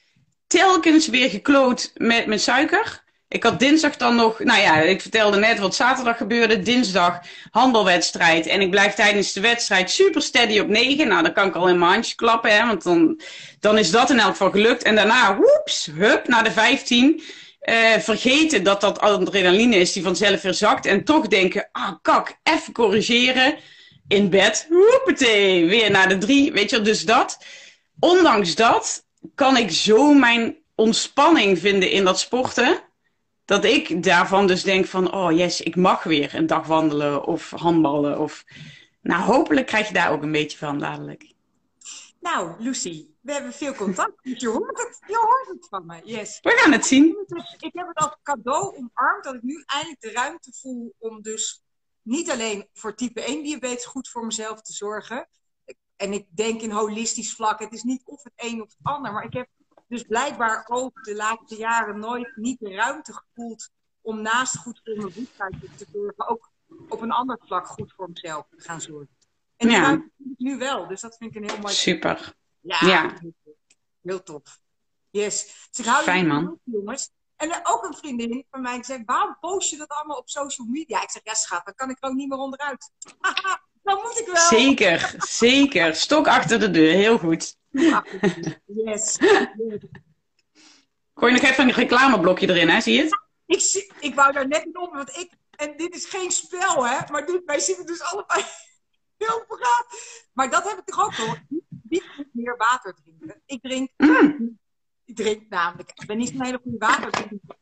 telkens 0.47 1.09
weer 1.09 1.31
gekloot 1.31 1.91
met, 1.95 2.27
met 2.27 2.43
suiker. 2.43 3.02
Ik 3.33 3.43
had 3.43 3.59
dinsdag 3.59 3.97
dan 3.97 4.17
nog, 4.17 4.39
nou 4.39 4.61
ja, 4.61 4.81
ik 4.81 5.01
vertelde 5.01 5.39
net 5.39 5.59
wat 5.59 5.75
zaterdag 5.75 6.17
gebeurde. 6.17 6.63
Dinsdag 6.63 7.21
handelwedstrijd. 7.51 8.47
En 8.47 8.61
ik 8.61 8.71
blijf 8.71 8.95
tijdens 8.95 9.33
de 9.33 9.41
wedstrijd 9.41 9.91
super 9.91 10.23
steady 10.23 10.59
op 10.59 10.69
9. 10.69 11.09
Nou, 11.09 11.23
dan 11.23 11.33
kan 11.33 11.47
ik 11.47 11.55
al 11.55 11.69
in 11.69 11.79
mijn 11.79 11.93
handje 11.93 12.15
klappen, 12.15 12.57
hè, 12.57 12.67
want 12.67 12.83
dan, 12.83 13.21
dan 13.61 13.79
is 13.79 13.91
dat 13.91 14.11
in 14.11 14.19
elk 14.19 14.31
geval 14.31 14.51
gelukt. 14.51 14.83
En 14.83 14.95
daarna, 14.95 15.37
woeps, 15.37 15.89
hup, 15.97 16.29
naar 16.29 16.45
de 16.45 16.51
15. 16.51 17.23
Uh, 17.63 17.99
vergeten 17.99 18.65
dat 18.65 18.81
dat 18.81 19.01
adrenaline 19.01 19.77
is 19.77 19.93
die 19.93 20.03
vanzelf 20.03 20.43
weer 20.43 20.55
zakt. 20.55 20.87
En 20.87 21.05
toch 21.05 21.27
denken, 21.27 21.69
ah 21.73 21.93
kak, 22.03 22.39
even 22.43 22.73
corrigeren. 22.73 23.57
In 24.09 24.31
bed, 24.31 24.67
woepetee, 24.69 25.67
weer 25.67 25.91
naar 25.91 26.09
de 26.09 26.19
3. 26.19 26.53
Weet 26.53 26.71
je, 26.71 26.81
dus 26.81 27.05
dat. 27.05 27.45
Ondanks 28.01 28.55
dat 28.55 29.05
kan 29.35 29.57
ik 29.57 29.71
zo 29.71 30.15
mijn 30.15 30.57
ontspanning 30.75 31.59
vinden 31.59 31.91
in 31.91 32.05
dat 32.05 32.21
sporten. 32.21 32.91
Dat 33.45 33.65
ik 33.65 34.03
daarvan 34.03 34.47
dus 34.47 34.63
denk 34.63 34.87
van, 34.87 35.13
oh 35.13 35.33
yes, 35.33 35.61
ik 35.61 35.77
mag 35.77 36.03
weer 36.03 36.35
een 36.35 36.47
dag 36.47 36.67
wandelen 36.67 37.25
of 37.25 37.51
handballen. 37.51 38.19
Of... 38.19 38.45
Nou, 39.01 39.23
hopelijk 39.23 39.67
krijg 39.67 39.89
je 39.89 39.95
daar 39.95 40.11
ook 40.11 40.23
een 40.23 40.33
beetje 40.33 40.59
van 40.59 40.79
dadelijk. 40.79 41.33
Nou, 42.21 42.55
Lucy, 42.59 43.07
we 43.21 43.33
hebben 43.33 43.53
veel 43.53 43.75
contact. 43.75 44.15
je 44.23 44.49
hoort 44.49 44.79
het, 44.79 44.99
je 45.07 45.17
hoort 45.17 45.49
het 45.49 45.69
van 45.69 45.87
me. 45.87 46.01
Yes. 46.05 46.39
We 46.41 46.51
gaan 46.51 46.73
het 46.73 46.87
zien. 46.87 47.17
Ik 47.59 47.73
heb 47.73 47.87
het 47.87 47.97
als 47.97 48.17
cadeau 48.23 48.77
omarmd 48.77 49.25
dat 49.25 49.35
ik 49.35 49.43
nu 49.43 49.63
eindelijk 49.67 50.01
de 50.01 50.11
ruimte 50.11 50.53
voel 50.53 50.95
om 50.99 51.23
dus 51.23 51.63
niet 52.03 52.31
alleen 52.31 52.69
voor 52.73 52.95
type 52.95 53.21
1 53.21 53.43
diabetes 53.43 53.85
goed 53.85 54.09
voor 54.09 54.27
mezelf 54.27 54.63
te 54.63 54.73
zorgen. 54.73 55.29
En 55.97 56.13
ik 56.13 56.27
denk 56.31 56.61
in 56.61 56.71
holistisch 56.71 57.35
vlak, 57.35 57.59
het 57.59 57.73
is 57.73 57.83
niet 57.83 58.03
of 58.05 58.23
het 58.23 58.33
een 58.37 58.63
of 58.63 58.69
het 58.69 58.79
ander. 58.83 59.13
Maar 59.13 59.25
ik 59.25 59.33
heb 59.33 59.49
dus 59.93 60.03
blijkbaar 60.03 60.67
ook 60.69 61.05
de 61.05 61.15
laatste 61.15 61.57
jaren 61.57 61.99
nooit 61.99 62.37
niet 62.37 62.59
de 62.59 62.75
ruimte 62.75 63.13
gevoeld 63.13 63.71
om 64.01 64.23
naast 64.23 64.59
goed 64.59 64.81
voor 64.85 64.97
mijn 64.97 65.13
bloedsuiker 65.13 65.77
te 65.77 65.87
zorgen, 65.93 66.29
ook 66.29 66.51
op 66.89 67.01
een 67.01 67.11
ander 67.11 67.39
vlak 67.41 67.67
goed 67.67 67.93
voor 67.97 68.11
mezelf 68.13 68.47
te 68.49 68.61
gaan 68.61 68.81
zorgen. 68.81 69.17
En 69.57 69.69
die 69.69 69.77
ja. 69.77 70.05
nu 70.37 70.59
wel, 70.59 70.89
dus 70.89 71.01
dat 71.01 71.17
vind 71.17 71.37
ik 71.37 71.43
een 71.43 71.49
heel 71.49 71.59
mooi. 71.59 71.75
Super. 71.75 72.35
Ja, 72.61 72.79
ja. 72.81 73.15
heel 74.03 74.23
tof. 74.23 74.61
Yes. 75.11 75.69
Dus 75.71 75.79
ik 75.79 75.93
hou 75.93 76.03
Fijn 76.03 76.27
man. 76.27 76.59
Jongens. 76.65 77.11
En 77.37 77.61
ook 77.63 77.85
een 77.85 77.95
vriendin 77.95 78.47
van 78.51 78.63
mij 78.63 78.75
die 78.75 78.85
zei: 78.85 79.03
waarom 79.05 79.37
post 79.41 79.71
je 79.71 79.77
dat 79.77 79.89
allemaal 79.89 80.17
op 80.17 80.29
social 80.29 80.67
media? 80.67 81.03
Ik 81.03 81.11
zeg, 81.11 81.25
ja 81.25 81.35
schat, 81.35 81.65
dan 81.65 81.75
kan 81.75 81.91
ik 81.91 81.97
er 82.01 82.09
ook 82.09 82.15
niet 82.15 82.29
meer 82.29 82.39
onderuit. 82.39 82.91
dan 83.83 84.01
moet 84.03 84.19
ik 84.19 84.27
wel. 84.27 84.37
Zeker, 84.37 85.15
zeker. 85.19 85.95
Stok 85.95 86.27
achter 86.27 86.61
de 86.61 86.71
deur, 86.71 86.93
heel 86.93 87.19
goed. 87.19 87.57
yes. 88.85 89.19
Gooi 91.15 91.35
je 91.35 91.41
nog 91.41 91.51
even 91.51 91.69
een 91.69 91.75
reclameblokje 91.75 92.49
erin, 92.49 92.69
hè? 92.69 92.81
Zie 92.81 92.95
je 92.95 93.03
het? 93.03 93.21
Ik, 93.47 93.93
ik 94.01 94.15
wou 94.15 94.33
daar 94.33 94.49
net 94.49 94.65
niet 94.65 94.77
op, 94.77 94.95
want 94.95 95.17
ik... 95.17 95.31
En 95.51 95.77
dit 95.77 95.95
is 95.95 96.05
geen 96.05 96.31
spel, 96.31 96.87
hè? 96.87 96.99
Maar 97.11 97.27
dit, 97.27 97.43
wij 97.45 97.59
zien 97.59 97.77
het 97.77 97.87
dus 97.87 98.03
allebei 98.03 98.45
heel 99.19 99.45
braaf. 99.49 99.87
Maar 100.33 100.51
dat 100.51 100.69
heb 100.69 100.79
ik 100.79 100.85
toch 100.85 101.05
ook 101.05 101.15
hoor. 101.15 101.43
Moet 101.49 102.27
meer 102.33 102.57
water 102.57 102.95
drinken? 102.95 103.43
Ik 103.47 103.63
drink... 103.63 103.91
Mm. 103.97 104.61
Ik 105.13 105.19
drink 105.19 105.49
namelijk... 105.49 105.91
Ik 105.95 106.07
ben 106.07 106.19
niet 106.19 106.29
zo'n 106.29 106.45
hele 106.45 106.61
goede 106.63 106.79
waterdrinker. 106.79 107.57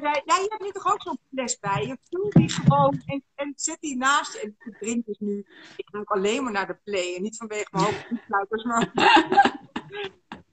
Jij, 0.00 0.22
jij 0.24 0.46
hebt 0.48 0.62
nu 0.62 0.70
toch 0.70 0.92
ook 0.92 1.02
zo'n 1.02 1.18
fles 1.30 1.58
bij 1.58 1.86
je? 1.86 1.98
Vul 2.10 2.30
die 2.30 2.50
gewoon 2.50 3.02
en, 3.34 3.52
zet 3.56 3.80
die 3.80 3.96
naast. 3.96 4.34
En 4.34 4.56
ik 4.58 4.76
drink 4.78 5.06
dus 5.06 5.18
nu... 5.18 5.46
Ik 5.76 5.90
drink 5.90 6.10
alleen 6.10 6.42
maar 6.42 6.52
naar 6.52 6.66
de 6.66 6.78
play. 6.84 7.14
En 7.16 7.22
niet 7.22 7.36
vanwege 7.36 7.68
mijn 7.70 7.84
hoofdbloedsluiters, 7.84 8.64
maar... 8.64 8.92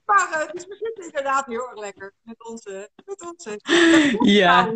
Maar 0.10 0.30
uh, 0.32 0.52
dus 0.52 0.66
we 0.66 0.76
zitten 0.76 1.06
inderdaad 1.06 1.46
heel 1.46 1.70
erg 1.70 1.80
lekker 1.80 2.14
met 2.22 2.48
onze. 2.48 2.90
Met 3.06 3.26
onze 3.28 3.60
ja. 4.42 4.74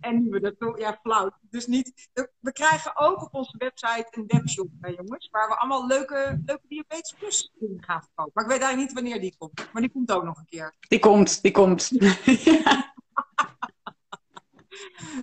En 0.00 0.22
nu 0.22 0.30
we 0.30 0.40
dat 0.40 0.78
ja, 0.78 0.98
flauw. 1.02 1.30
Dus 1.40 1.66
niet. 1.66 2.08
We 2.40 2.52
krijgen 2.52 2.96
ook 2.96 3.22
op 3.22 3.34
onze 3.34 3.56
website 3.58 4.06
een 4.10 4.24
webshop, 4.26 4.68
hè, 4.80 4.88
jongens. 4.88 5.28
Waar 5.30 5.48
we 5.48 5.56
allemaal 5.56 5.86
leuke, 5.86 6.42
leuke 6.44 6.66
Diabetes 6.68 7.14
Plus 7.18 7.52
dingen 7.58 7.84
gaan 7.84 8.02
verkopen. 8.02 8.32
Maar 8.34 8.44
ik 8.44 8.50
weet 8.50 8.60
eigenlijk 8.60 8.88
niet 8.88 9.02
wanneer 9.02 9.20
die 9.20 9.34
komt. 9.38 9.72
Maar 9.72 9.82
die 9.82 9.90
komt 9.90 10.12
ook 10.12 10.24
nog 10.24 10.38
een 10.38 10.46
keer. 10.46 10.74
Die 10.88 10.98
komt, 10.98 11.42
die 11.42 11.52
komt. 11.52 11.90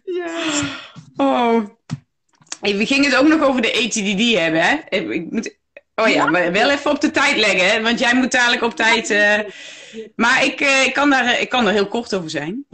yes. 0.03 0.63
Oh. 1.15 1.65
we 2.61 2.85
gingen 2.85 3.09
het 3.09 3.19
ook 3.19 3.27
nog 3.27 3.41
over 3.41 3.61
de 3.61 3.73
ATDD 3.73 4.37
hebben, 4.37 4.61
hè? 4.61 4.97
Ik 4.97 5.31
moet 5.31 5.61
Oh 5.95 6.07
ja, 6.07 6.25
maar 6.25 6.51
wel 6.51 6.71
even 6.71 6.91
op 6.91 7.01
de 7.01 7.11
tijd 7.11 7.37
leggen, 7.37 7.67
hè? 7.69 7.81
want 7.81 7.99
jij 7.99 8.15
moet 8.15 8.31
dadelijk 8.31 8.63
op 8.63 8.75
tijd. 8.75 9.09
Uh... 9.09 9.39
Maar 10.15 10.45
ik, 10.45 10.61
uh, 10.61 10.85
ik, 10.85 10.93
kan 10.93 11.09
daar, 11.09 11.39
ik 11.39 11.49
kan 11.49 11.67
er 11.67 11.73
heel 11.73 11.87
kort 11.87 12.13
over 12.13 12.29
zijn. 12.29 12.65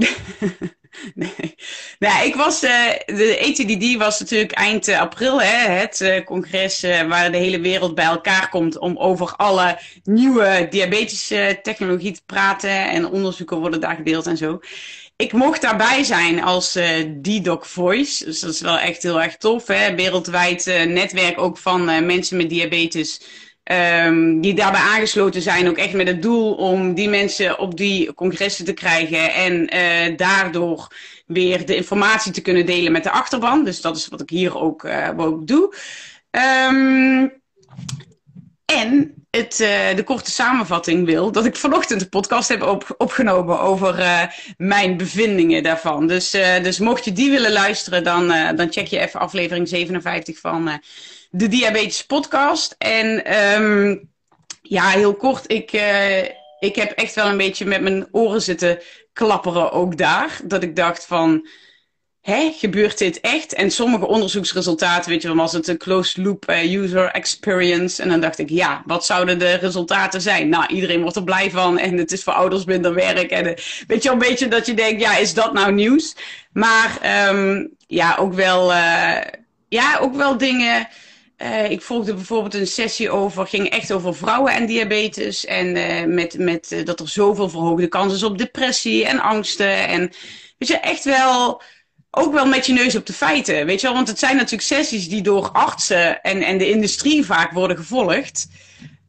nee. 1.16 1.56
Nou, 2.00 2.26
ik 2.26 2.36
was, 2.36 2.64
uh, 2.64 2.70
de 3.06 3.38
ETDD 3.38 3.98
was 3.98 4.20
natuurlijk 4.20 4.52
eind 4.52 4.90
april, 4.90 5.42
hè, 5.42 5.72
het 5.72 6.22
congres 6.26 6.82
waar 6.82 7.32
de 7.32 7.38
hele 7.38 7.60
wereld 7.60 7.96
bij 7.96 8.06
elkaar 8.06 8.50
komt 8.50 8.78
om 8.78 8.98
over 8.98 9.34
alle 9.36 9.80
nieuwe 10.04 10.68
diabetische 10.70 11.60
technologie 11.62 12.12
te 12.12 12.22
praten. 12.26 12.90
En 12.90 13.10
onderzoeken 13.10 13.58
worden 13.58 13.82
daar 13.82 13.96
gedeeld 13.96 14.28
en 14.28 14.38
zo 14.38 14.60
ik 15.20 15.34
mocht 15.34 15.62
daarbij 15.62 16.04
zijn 16.04 16.44
als 16.44 16.76
uh, 16.76 16.86
D-Doc 17.22 17.68
Voice. 17.68 18.26
Dus 18.26 18.40
dat 18.40 18.54
is 18.54 18.62
wel 18.62 18.78
echt 18.78 19.04
heel 19.04 19.22
erg 19.22 19.38
tof. 19.38 19.68
Hè? 19.68 19.96
Wereldwijd 19.96 20.68
uh, 20.68 20.84
netwerk 20.84 21.40
ook 21.40 21.58
van 21.58 21.90
uh, 21.90 22.00
mensen 22.02 22.38
met 22.38 22.50
diabetes. 22.50 23.22
Um, 24.06 24.42
die 24.42 24.54
daarbij 24.54 24.82
aangesloten 24.82 25.42
zijn. 25.42 25.68
Ook 25.68 25.78
echt 25.78 25.94
met 25.94 26.08
het 26.08 26.22
doel 26.22 26.54
om 26.54 26.94
die 26.94 27.10
mensen 27.10 27.60
op 27.60 27.78
die 27.78 28.14
congressen 28.14 28.66
te 28.66 28.74
krijgen. 28.74 29.34
En 29.34 30.16
daardoor 30.16 30.88
weer 31.26 31.66
de 31.66 31.76
informatie 31.76 32.32
te 32.32 32.42
kunnen 32.42 32.66
delen 32.66 32.92
met 32.92 33.04
de 33.04 33.12
achterban. 33.12 33.64
Dus 33.64 33.82
dat 33.82 33.98
is 33.98 34.08
wat 34.08 34.22
ik 34.22 34.30
hier 34.30 34.58
ook, 34.58 34.88
ook 35.18 35.48
doe. 35.48 35.76
Um, 36.70 37.32
en 38.70 39.14
het, 39.32 39.60
uh, 39.60 39.96
de 39.96 40.04
korte 40.04 40.32
samenvatting 40.32 41.06
wil 41.06 41.32
dat 41.32 41.46
ik 41.46 41.56
vanochtend 41.56 42.02
een 42.02 42.10
podcast 42.10 42.50
heb 42.50 42.64
op, 42.64 42.96
opgenomen 42.98 43.60
over 43.60 44.00
uh, 44.00 44.24
mijn 44.58 44.98
bevindingen 44.98 45.64
daarvan. 45.64 46.08
Dus, 46.08 46.36
uh, 46.36 46.64
dus 46.64 46.80
mocht 46.80 47.06
je 47.06 47.12
die 47.12 47.32
willen 47.32 47.52
luisteren, 47.52 48.04
dan, 48.04 48.28
dan 48.56 48.72
check 48.72 48.88
je 48.88 49.00
even 49.00 49.20
aflevering 49.20 49.68
57 49.68 50.40
van 50.40 50.82
de 51.30 51.48
Diabetes 51.48 52.06
Podcast. 52.06 52.76
En 52.78 53.36
um, 53.62 54.10
ja, 54.62 54.90
heel 54.90 55.16
kort, 55.16 55.52
ik, 55.52 55.72
ik 56.60 56.76
heb 56.76 56.92
echt 56.92 57.16
wel 57.16 57.28
een 57.28 57.38
beetje 57.38 57.66
met 57.66 57.82
mijn 57.82 58.08
oren 58.12 58.42
zitten 58.42 58.80
klapperen 59.14 59.72
ook 59.72 59.98
daar. 59.98 60.40
Dat 60.44 60.64
ik 60.64 60.76
dacht 60.76 61.06
van 61.06 61.48
hè, 62.22 62.52
gebeurt 62.56 62.98
dit 62.98 63.20
echt? 63.20 63.54
En 63.54 63.72
sommige 63.72 64.08
onderzoeksresultaten, 64.08 65.12
weet 65.12 65.22
je, 65.22 65.28
dan 65.28 65.38
was 65.38 65.54
het 65.54 65.68
een 65.68 65.78
closed 65.78 66.18
loop 66.18 66.50
uh, 66.50 66.74
user 66.74 67.06
experience. 67.06 68.02
En 68.02 68.10
dan 68.10 68.20
dacht 68.20 68.38
ik, 68.38 68.50
ja, 68.50 68.84
wat 68.86 69.06
zouden 69.06 69.40
de 69.40 69.54
resultaten 69.54 70.22
zijn? 70.22 70.50
Nou, 70.50 70.66
iedereen 70.74 71.02
wordt 71.02 71.16
er 71.16 71.24
blij 71.24 71.52
van 71.52 71.78
en 71.78 71.98
het 71.98 72.12
is 72.12 72.24
voor 72.24 72.34
ouders 72.34 72.66
minder 72.66 72.94
werk. 72.94 73.32
En 73.32 73.46
uh, 73.46 73.54
weet 73.88 74.04
je, 74.04 74.10
een 74.10 74.18
beetje 74.18 74.48
dat 74.48 74.66
je 74.66 74.74
denkt, 74.74 75.02
ja, 75.02 75.18
is 75.18 75.34
dat 75.34 75.54
nou 75.54 75.72
nieuws? 75.72 76.16
Maar 76.52 77.00
um, 77.30 77.70
ja, 77.88 78.16
ook 78.20 78.34
wel, 78.34 78.72
uh, 78.72 79.18
ja, 79.70 79.98
ook 80.02 80.16
wel 80.16 80.38
dingen. 80.38 80.88
Ik 81.70 81.82
volgde 81.82 82.14
bijvoorbeeld 82.14 82.54
een 82.54 82.68
sessie 82.68 83.10
over, 83.10 83.48
ging 83.48 83.70
echt 83.70 83.92
over 83.92 84.16
vrouwen 84.16 84.54
en 84.54 84.66
diabetes. 84.66 85.46
En 85.46 85.74
met, 86.14 86.38
met 86.38 86.82
dat 86.84 87.00
er 87.00 87.10
zoveel 87.10 87.50
verhoogde 87.50 87.88
kans 87.88 88.14
is 88.14 88.24
op 88.24 88.38
depressie 88.38 89.06
en 89.06 89.20
angsten. 89.20 89.88
En 89.88 90.00
weet 90.58 90.68
je, 90.68 90.78
echt 90.78 91.04
wel 91.04 91.62
ook 92.12 92.34
wel 92.34 92.46
met 92.46 92.66
je 92.66 92.74
neus 92.74 92.96
op 92.96 93.06
de 93.06 93.14
feiten. 93.14 93.66
Weet 93.66 93.82
je 93.82 93.88
wel? 93.88 93.96
Want 93.96 94.08
het 94.08 94.20
zijn 94.20 94.36
natuurlijk 94.36 94.64
sessies 94.64 95.10
die 95.10 95.22
door 95.22 95.52
artsen 95.52 96.22
en, 96.22 96.42
en 96.42 96.58
de 96.58 96.70
industrie 96.70 97.26
vaak 97.26 97.52
worden 97.52 97.78
gevolgd. 97.78 98.48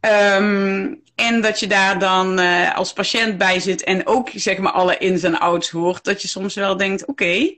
Um, 0.00 1.02
en 1.14 1.40
dat 1.40 1.60
je 1.60 1.66
daar 1.66 1.98
dan 1.98 2.40
uh, 2.40 2.76
als 2.76 2.92
patiënt 2.92 3.38
bij 3.38 3.60
zit 3.60 3.82
en 3.82 4.06
ook 4.06 4.28
zeg 4.34 4.58
maar 4.58 4.72
alle 4.72 4.98
ins 4.98 5.22
en 5.22 5.38
outs 5.38 5.70
hoort. 5.70 6.04
Dat 6.04 6.22
je 6.22 6.28
soms 6.28 6.54
wel 6.54 6.76
denkt, 6.76 7.06
oké, 7.06 7.56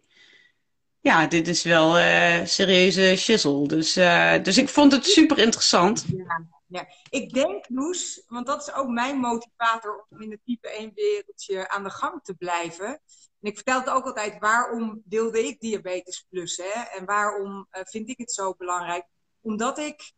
ja, 1.00 1.26
dit 1.26 1.48
is 1.48 1.62
wel 1.62 1.98
uh, 1.98 2.44
serieuze 2.44 3.16
shizzle. 3.16 3.68
Dus, 3.68 3.96
uh, 3.96 4.34
dus 4.42 4.58
ik 4.58 4.68
vond 4.68 4.92
het 4.92 5.06
super 5.06 5.38
interessant. 5.38 6.04
Ja, 6.16 6.46
ja. 6.66 6.86
Ik 7.10 7.32
denk, 7.32 7.64
Loes, 7.68 8.22
want 8.26 8.46
dat 8.46 8.62
is 8.62 8.74
ook 8.74 8.88
mijn 8.88 9.16
motivator 9.16 10.06
om 10.08 10.20
in 10.22 10.30
het 10.30 10.40
type 10.44 10.68
1 10.68 10.92
wereldje 10.94 11.68
aan 11.68 11.82
de 11.82 11.90
gang 11.90 12.20
te 12.22 12.34
blijven 12.34 13.00
en 13.42 13.48
ik 13.48 13.54
vertel 13.54 13.78
het 13.78 13.90
ook 13.90 14.04
altijd, 14.04 14.38
waarom 14.38 15.02
wilde 15.04 15.46
ik 15.46 15.60
diabetes 15.60 16.26
plus? 16.28 16.56
Hè? 16.56 16.80
En 16.98 17.04
waarom 17.04 17.68
uh, 17.72 17.82
vind 17.84 18.08
ik 18.08 18.18
het 18.18 18.32
zo 18.32 18.54
belangrijk? 18.54 19.06
Omdat 19.40 19.78
ik, 19.78 20.12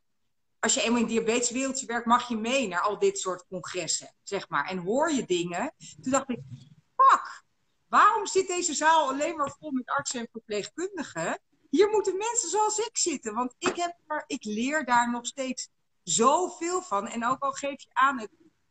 als 0.58 0.74
je 0.74 0.80
eenmaal 0.80 0.98
in 1.00 1.04
het 1.04 1.12
diabeteswereldje 1.12 1.87
werkt, 1.87 2.06
mag 2.06 2.28
je 2.28 2.37
mee 2.37 2.68
naar 2.68 2.80
al 2.80 2.98
dit 2.98 3.18
soort 3.18 3.46
congressen, 3.46 4.14
zeg 4.22 4.48
maar. 4.48 4.68
En 4.68 4.78
hoor 4.78 5.10
je 5.10 5.24
dingen. 5.24 5.74
Toen 6.02 6.12
dacht 6.12 6.30
ik, 6.30 6.40
fuck, 6.96 7.44
waarom 7.88 8.26
zit 8.26 8.46
deze 8.46 8.74
zaal 8.74 9.08
alleen 9.08 9.37
maar 9.37 9.56
vol 9.58 9.70
met 9.70 9.87
artsen 9.87 10.20
en 10.20 10.28
verpleegkundigen? 10.32 11.40
Hier 11.70 11.88
moeten 11.88 12.16
mensen 12.16 12.48
zoals 12.48 12.78
ik 12.78 12.98
zitten. 12.98 13.34
Want 13.34 13.54
ik, 13.58 13.76
heb 13.76 13.96
er, 14.06 14.24
ik 14.26 14.44
leer 14.44 14.84
daar 14.84 15.10
nog 15.10 15.26
steeds 15.26 15.68
zoveel 16.02 16.82
van. 16.82 17.08
En 17.08 17.26
ook 17.26 17.42
al 17.42 17.52
geef 17.52 17.82
je 17.82 17.90
aan, 17.92 18.20
het 18.20 18.30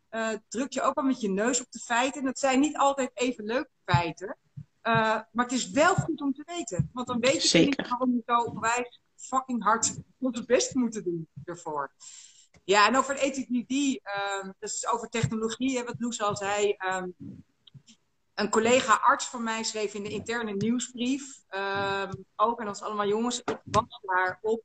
uh, 0.09 0.29
druk 0.47 0.73
je 0.73 0.81
ook 0.81 0.95
al 0.95 1.03
met 1.03 1.21
je 1.21 1.29
neus 1.29 1.61
op 1.61 1.71
de 1.71 1.79
feiten. 1.79 2.19
En 2.19 2.25
dat 2.25 2.39
zijn 2.39 2.59
niet 2.59 2.77
altijd 2.77 3.11
even 3.13 3.45
leuke 3.45 3.71
feiten. 3.85 4.37
Uh, 4.83 5.19
maar 5.31 5.45
het 5.45 5.51
is 5.51 5.69
wel 5.69 5.95
goed 5.95 6.21
om 6.21 6.33
te 6.33 6.43
weten. 6.45 6.89
Want 6.93 7.07
dan 7.07 7.19
weet 7.19 7.41
je 7.41 7.47
Zeker. 7.47 7.87
waarom 7.89 8.11
we 8.11 8.21
zo 8.25 8.39
onwijs 8.39 9.01
fucking 9.15 9.63
hard 9.63 9.97
ons 10.19 10.45
best 10.45 10.75
moeten 10.75 11.03
doen 11.03 11.27
ervoor. 11.45 11.91
Ja, 12.63 12.87
en 12.87 12.97
over 12.97 13.15
ethicity, 13.15 13.99
um, 14.43 14.53
dus 14.59 14.87
over 14.87 15.09
technologie, 15.09 15.77
hè, 15.77 15.83
wat 15.83 15.95
Loes 15.97 16.21
al 16.21 16.37
zei. 16.37 16.75
Um, 16.93 17.15
een 18.33 18.49
collega 18.49 18.93
arts 18.93 19.25
van 19.25 19.43
mij 19.43 19.63
schreef 19.63 19.93
in 19.93 20.03
de 20.03 20.09
interne 20.09 20.53
nieuwsbrief 20.53 21.23
um, 21.49 22.25
ook, 22.35 22.59
en 22.59 22.65
dat 22.65 22.75
is 22.75 22.81
allemaal 22.81 23.07
jongens, 23.07 23.39
ik 23.39 23.61
was 23.63 23.99
daarop. 24.01 24.63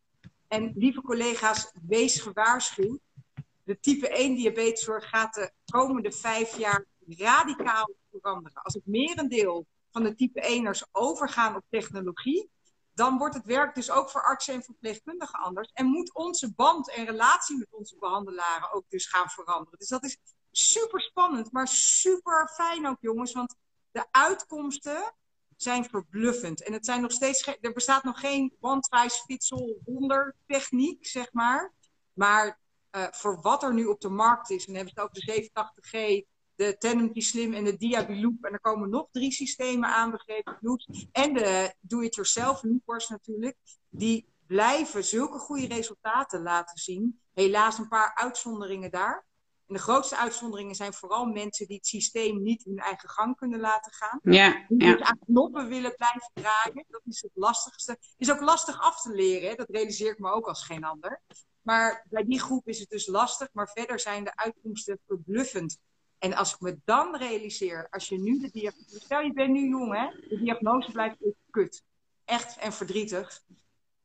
En 0.49 0.73
lieve 0.75 1.03
collega's, 1.03 1.73
wees 1.87 2.21
gewaarschuwd. 2.21 3.01
De 3.63 3.81
type 3.81 4.09
1 4.09 4.35
diabeteszorg 4.35 5.09
gaat 5.09 5.35
de 5.35 5.53
komende 5.65 6.13
vijf 6.13 6.59
jaar 6.59 6.85
radicaal 7.07 7.91
veranderen. 8.11 8.63
Als 8.63 8.75
het 8.75 8.87
merendeel 8.87 9.67
van 9.99 10.07
de 10.07 10.15
type 10.15 10.41
1'ers 10.41 10.91
overgaan 10.93 11.57
op 11.57 11.65
technologie, 11.71 12.51
dan 12.95 13.19
wordt 13.19 13.35
het 13.35 13.45
werk 13.45 13.75
dus 13.75 13.91
ook 13.91 14.11
voor 14.11 14.23
artsen 14.23 14.55
en 14.55 14.63
verpleegkundigen 14.63 15.39
anders. 15.39 15.71
En 15.73 15.87
moet 15.87 16.15
onze 16.15 16.55
band 16.55 16.91
en 16.91 17.05
relatie 17.05 17.59
met 17.59 17.69
onze 17.71 17.97
behandelaren 17.99 18.73
ook 18.73 18.85
dus 18.89 19.07
gaan 19.07 19.29
veranderen. 19.29 19.79
Dus 19.79 19.89
dat 19.89 20.05
is 20.05 20.19
super 20.51 21.01
spannend, 21.01 21.53
maar 21.53 21.69
super 21.69 22.51
fijn 22.55 22.87
ook, 22.87 22.97
jongens. 23.01 23.33
Want 23.33 23.55
de 23.91 24.07
uitkomsten 24.11 25.15
zijn 25.57 25.85
verbluffend. 25.85 26.63
En 26.63 26.73
het 26.73 26.85
zijn 26.85 27.01
nog 27.01 27.13
steeds 27.13 27.57
er 27.61 27.73
bestaat 27.73 28.05
nog 28.05 28.21
geen 28.21 28.57
one 28.61 28.81
size 28.91 29.23
fits 29.25 29.53
wonder 29.85 30.35
techniek, 30.47 31.07
zeg 31.07 31.33
maar. 31.33 31.73
Maar 32.13 32.61
uh, 32.93 33.07
voor 33.11 33.41
wat 33.41 33.63
er 33.63 33.75
nu 33.75 33.87
op 33.87 34.01
de 34.01 34.09
markt 34.09 34.51
is, 34.51 34.67
en 34.67 34.75
hebben 34.75 34.93
ze 34.95 35.01
het 35.01 35.11
over 35.11 35.27
de 35.27 35.51
87G, 35.51 36.29
de 36.59 36.77
Tandem 36.79 37.11
Slim 37.15 37.55
en 37.55 37.65
de 37.65 37.77
Diabiloop. 37.77 38.45
En 38.45 38.53
er 38.53 38.61
komen 38.61 38.91
nog 38.91 39.09
drie 39.11 39.33
systemen 39.33 39.89
aan, 39.89 40.11
begrepen 40.11 40.59
En 41.13 41.35
de 41.35 41.75
do-it-yourself 41.81 42.63
loopers 42.63 43.09
natuurlijk. 43.09 43.57
Die 43.89 44.33
blijven 44.47 45.05
zulke 45.05 45.39
goede 45.39 45.67
resultaten 45.67 46.43
laten 46.43 46.79
zien. 46.79 47.21
Helaas 47.35 47.79
een 47.79 47.89
paar 47.89 48.15
uitzonderingen 48.15 48.91
daar. 48.91 49.27
En 49.67 49.75
de 49.75 49.81
grootste 49.81 50.17
uitzonderingen 50.17 50.75
zijn 50.75 50.93
vooral 50.93 51.27
mensen 51.27 51.67
die 51.67 51.77
het 51.77 51.87
systeem 51.87 52.43
niet 52.43 52.65
hun 52.65 52.79
eigen 52.79 53.09
gang 53.09 53.37
kunnen 53.37 53.61
laten 53.61 53.93
gaan. 53.93 54.19
Ja, 54.23 54.65
die 54.69 54.89
ja. 54.89 54.99
aan 55.01 55.19
knoppen 55.25 55.69
willen 55.69 55.95
blijven 55.95 56.31
draaien. 56.35 56.85
Dat 56.89 57.03
is 57.05 57.23
het 57.23 57.33
lastigste. 57.35 57.99
is 58.17 58.33
ook 58.33 58.41
lastig 58.41 58.81
af 58.81 59.03
te 59.03 59.13
leren. 59.13 59.49
Hè? 59.49 59.55
Dat 59.55 59.71
realiseer 59.71 60.13
ik 60.13 60.19
me 60.19 60.31
ook 60.31 60.47
als 60.47 60.65
geen 60.65 60.85
ander. 60.85 61.23
Maar 61.63 62.07
bij 62.09 62.25
die 62.25 62.41
groep 62.41 62.69
is 62.69 62.79
het 62.79 62.89
dus 62.89 63.07
lastig. 63.07 63.49
Maar 63.53 63.69
verder 63.69 64.01
zijn 64.01 64.25
de 64.25 64.37
uitkomsten 64.37 64.99
verbluffend. 65.07 65.79
En 66.19 66.35
als 66.35 66.55
ik 66.55 66.61
me 66.61 66.79
dan 66.85 67.17
realiseer, 67.17 67.87
als 67.91 68.09
je 68.09 68.19
nu 68.19 68.39
de 68.39 68.51
diagnose... 68.51 69.01
Stel, 69.01 69.21
je 69.21 69.33
bent 69.33 69.51
nu 69.51 69.69
jong, 69.69 69.95
hè? 69.95 70.29
De 70.29 70.39
diagnose 70.39 70.93
blijft 70.93 71.17
kut. 71.51 71.85
Echt 72.25 72.57
en 72.57 72.73
verdrietig. 72.73 73.43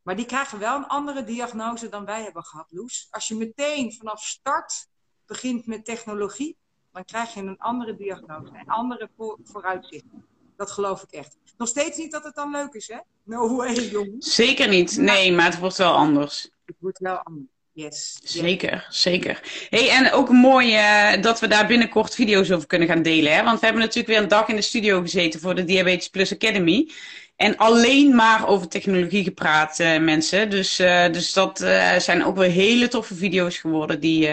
Maar 0.02 0.16
die 0.16 0.26
krijgen 0.26 0.60
wel 0.60 0.76
een 0.76 0.88
andere 0.88 1.24
diagnose 1.24 1.90
dan 1.90 2.06
wij 2.06 2.24
hebben 2.24 2.44
gehad, 2.44 2.68
Loes. 2.70 3.08
Als 3.12 3.28
je 3.28 3.36
meteen 3.36 3.94
vanaf 3.94 4.24
start 4.24 4.88
begint 5.26 5.66
met 5.66 5.86
technologie, 5.86 6.58
dan 6.92 7.06
krijg 7.06 7.34
je 7.34 7.42
een 7.42 7.58
andere 7.58 7.96
diagnose. 7.96 8.52
En 8.54 8.68
andere 8.68 9.10
voor, 9.18 9.40
vooruitzichten. 9.44 10.26
Dat 10.56 10.72
geloof 10.72 11.04
ik 11.04 11.12
echt. 11.12 11.38
Nog 11.58 11.68
steeds 11.68 11.98
niet 11.98 12.12
dat 12.12 12.24
het 12.24 12.36
dan 12.36 12.52
leuk 12.52 12.74
is, 12.74 12.88
hè? 12.88 13.00
No 13.24 13.56
way, 13.56 13.74
jongens. 13.74 14.36
Zeker 14.36 14.68
niet. 14.68 14.98
Nee, 14.98 15.32
maar 15.32 15.46
het 15.46 15.60
wordt 15.60 15.78
wel 15.78 15.94
anders. 15.94 16.50
Het 16.66 16.76
wordt 16.80 17.00
wel 17.00 17.18
anders. 17.18 17.52
Yes. 17.74 18.20
Zeker, 18.24 18.88
zeker. 18.90 19.40
Hey, 19.70 19.90
en 19.90 20.12
ook 20.12 20.30
mooi 20.30 20.76
uh, 20.76 21.22
dat 21.22 21.40
we 21.40 21.48
daar 21.48 21.68
binnenkort 21.68 22.16
video's 22.16 22.52
over 22.52 22.68
kunnen 22.68 22.88
gaan 22.88 23.02
delen. 23.02 23.36
Hè? 23.36 23.44
Want 23.44 23.60
we 23.60 23.66
hebben 23.66 23.84
natuurlijk 23.84 24.14
weer 24.14 24.24
een 24.24 24.30
dag 24.30 24.48
in 24.48 24.56
de 24.56 24.62
studio 24.62 25.02
gezeten 25.02 25.40
voor 25.40 25.56
de 25.56 25.64
Diabetes 25.64 26.08
Plus 26.08 26.34
Academy. 26.34 26.92
En 27.36 27.58
alleen 27.58 28.16
maar 28.16 28.48
over 28.48 28.68
technologie 28.68 29.24
gepraat, 29.24 29.80
uh, 29.80 30.00
mensen. 30.00 30.50
Dus, 30.50 30.80
uh, 30.80 31.12
dus 31.12 31.34
dat 31.34 31.58
zijn 31.98 32.26
ook 32.26 32.38
weer 32.38 32.50
hele 32.50 32.88
toffe 32.88 33.16
video's 33.16 33.58
geworden 33.58 34.00
die, 34.00 34.30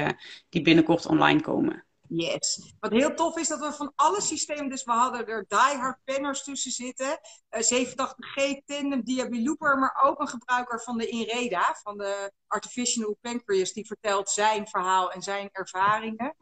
die 0.48 0.62
binnenkort 0.62 1.06
online 1.06 1.40
komen. 1.40 1.84
Yes. 2.12 2.74
Wat 2.80 2.92
heel 2.92 3.14
tof 3.14 3.36
is 3.36 3.48
dat 3.48 3.58
we 3.58 3.72
van 3.72 3.92
alle 3.94 4.20
systemen, 4.20 4.68
dus 4.68 4.84
we 4.84 4.92
hadden 4.92 5.26
er 5.26 5.44
diehard 5.48 5.98
penners 6.04 6.42
tussen 6.42 6.70
zitten, 6.70 7.20
uh, 7.50 7.62
87G, 7.62 8.60
Tandem, 8.66 9.02
Diabilooper, 9.04 9.78
maar 9.78 10.00
ook 10.02 10.20
een 10.20 10.28
gebruiker 10.28 10.82
van 10.82 10.98
de 10.98 11.06
Inreda, 11.06 11.76
van 11.82 11.98
de 11.98 12.32
Artificial 12.46 13.18
Pancreas, 13.20 13.72
die 13.72 13.86
vertelt 13.86 14.30
zijn 14.30 14.68
verhaal 14.68 15.12
en 15.12 15.22
zijn 15.22 15.48
ervaringen. 15.52 16.36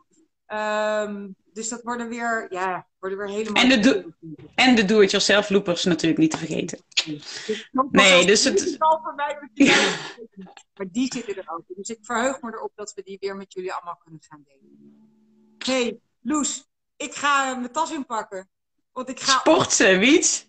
Um, 0.47 1.37
dus 1.53 1.69
dat 1.69 1.83
worden 1.83 2.09
weer, 2.09 2.47
ja, 2.51 2.89
worden 2.99 3.19
weer 3.19 3.29
helemaal... 3.29 3.63
En 3.63 3.69
de, 3.69 3.79
do 3.79 4.13
en 4.55 4.75
de 4.75 4.85
do-it-yourself 4.85 5.51
loopers 5.51 5.85
natuurlijk 5.85 6.21
niet 6.21 6.31
te 6.31 6.39
vergeten. 6.39 6.79
Dus 7.05 7.71
nee, 7.91 8.27
dus 8.27 8.45
het... 8.45 8.77
maar 10.77 10.91
die 10.91 11.13
zitten 11.13 11.37
er 11.37 11.45
ook. 11.47 11.63
Dus 11.67 11.89
ik 11.89 11.99
verheug 12.03 12.41
me 12.41 12.53
erop 12.53 12.73
dat 12.75 12.93
we 12.95 13.03
die 13.03 13.17
weer 13.21 13.37
met 13.37 13.53
jullie 13.53 13.73
allemaal 13.73 14.01
kunnen 14.05 14.23
gaan 14.23 14.45
delen 14.45 14.98
hey, 15.69 16.01
Loes, 16.23 16.69
ik 16.97 17.15
ga 17.15 17.55
mijn 17.55 17.73
tas 17.73 17.91
inpakken. 17.91 18.51
Want 18.93 19.09
ik 19.09 19.21
ga... 19.21 19.39
Sporten, 19.39 19.99
Wiets? 19.99 20.49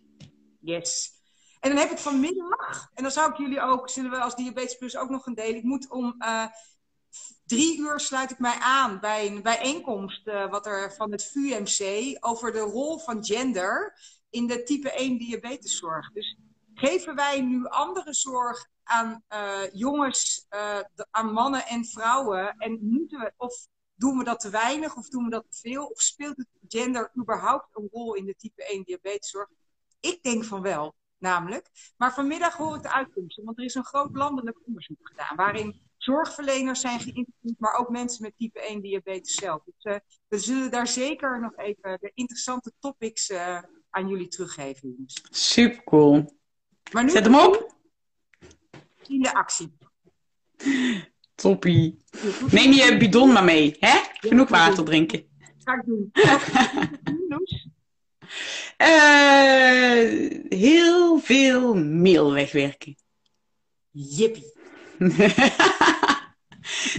Yes. 0.59 1.17
En 1.59 1.69
dan 1.69 1.79
heb 1.79 1.91
ik 1.91 1.97
vanmiddag, 1.97 2.89
en 2.93 3.03
dan 3.03 3.11
zou 3.11 3.31
ik 3.31 3.37
jullie 3.37 3.61
ook, 3.61 3.89
zullen 3.89 4.11
we 4.11 4.19
als 4.19 4.35
Diabetes 4.35 4.77
Plus 4.77 4.97
ook 4.97 5.09
nog 5.09 5.23
gaan 5.23 5.33
delen. 5.33 5.55
Ik 5.55 5.63
moet 5.63 5.89
om 5.89 6.15
uh, 6.19 6.45
drie 7.45 7.79
uur 7.79 7.99
sluit 7.99 8.31
ik 8.31 8.39
mij 8.39 8.57
aan 8.59 8.99
bij 8.99 9.27
een 9.27 9.41
bijeenkomst 9.41 10.27
uh, 10.27 10.49
wat 10.49 10.65
er 10.65 10.93
van 10.93 11.11
het 11.11 11.23
VUMC 11.23 12.17
over 12.19 12.51
de 12.51 12.59
rol 12.59 12.99
van 12.99 13.25
gender 13.25 13.99
in 14.29 14.47
de 14.47 14.63
type 14.63 14.91
1 14.91 15.17
diabeteszorg. 15.17 16.11
Dus 16.11 16.37
geven 16.73 17.15
wij 17.15 17.41
nu 17.41 17.65
andere 17.67 18.13
zorg 18.13 18.67
aan 18.83 19.23
uh, 19.33 19.73
jongens, 19.73 20.45
aan 21.11 21.31
mannen 21.31 21.65
en 21.65 21.85
vrouwen? 21.85 22.55
En 22.57 22.79
moeten 22.81 23.19
we, 23.19 23.33
of 23.37 23.67
doen 23.99 24.17
we 24.17 24.23
dat 24.23 24.39
te 24.39 24.49
weinig 24.49 24.95
of 24.95 25.09
doen 25.09 25.23
we 25.23 25.29
dat 25.29 25.45
te 25.49 25.59
veel? 25.59 25.85
Of 25.85 26.01
speelt 26.01 26.37
het 26.37 26.47
gender 26.67 27.11
überhaupt 27.19 27.67
een 27.71 27.87
rol 27.91 28.13
in 28.13 28.25
de 28.25 28.35
type 28.35 28.65
1 28.65 28.83
diabeteszorg? 28.83 29.49
Ik 29.99 30.23
denk 30.23 30.43
van 30.43 30.61
wel, 30.61 30.95
namelijk. 31.17 31.93
Maar 31.97 32.13
vanmiddag 32.13 32.57
hoor 32.57 32.75
ik 32.75 32.81
de 32.81 32.91
uitkomsten, 32.91 33.43
want 33.43 33.57
er 33.57 33.63
is 33.63 33.75
een 33.75 33.85
groot 33.85 34.15
landelijk 34.15 34.57
onderzoek 34.65 35.07
gedaan 35.07 35.35
waarin 35.35 35.81
zorgverleners 35.97 36.81
zijn 36.81 36.99
geïnterviewd, 36.99 37.59
maar 37.59 37.73
ook 37.73 37.89
mensen 37.89 38.23
met 38.23 38.37
type 38.37 38.61
1 38.61 38.81
diabetes 38.81 39.35
zelf. 39.35 39.63
Dus 39.63 39.93
uh, 39.93 39.99
we 40.27 40.37
zullen 40.37 40.71
daar 40.71 40.87
zeker 40.87 41.41
nog 41.41 41.57
even 41.57 41.97
de 42.01 42.11
interessante 42.13 42.71
topics 42.79 43.29
uh, 43.29 43.61
aan 43.89 44.07
jullie 44.07 44.27
teruggeven, 44.27 44.89
jongens. 44.89 45.21
Super 45.29 45.83
cool. 45.83 46.37
Maar 46.91 47.03
nu 47.03 47.09
Zet 47.09 47.23
hem 47.23 47.35
op. 47.35 47.75
In 49.07 49.21
de 49.21 49.33
actie. 49.33 49.77
Toppie. 51.39 51.97
Neem 52.49 52.71
je 52.71 52.97
bidon 52.97 53.31
maar 53.31 53.43
mee, 53.43 53.75
hè? 53.79 53.99
Genoeg 54.13 54.49
water 54.49 54.83
drinken. 54.83 55.23
Ga 55.63 55.73
ik 55.73 55.85
doen. 55.85 56.11
uh, 58.77 60.29
heel 60.59 61.19
veel 61.19 61.75
meel 61.75 62.33
wegwerken. 62.33 62.95
Jippie. 63.91 64.53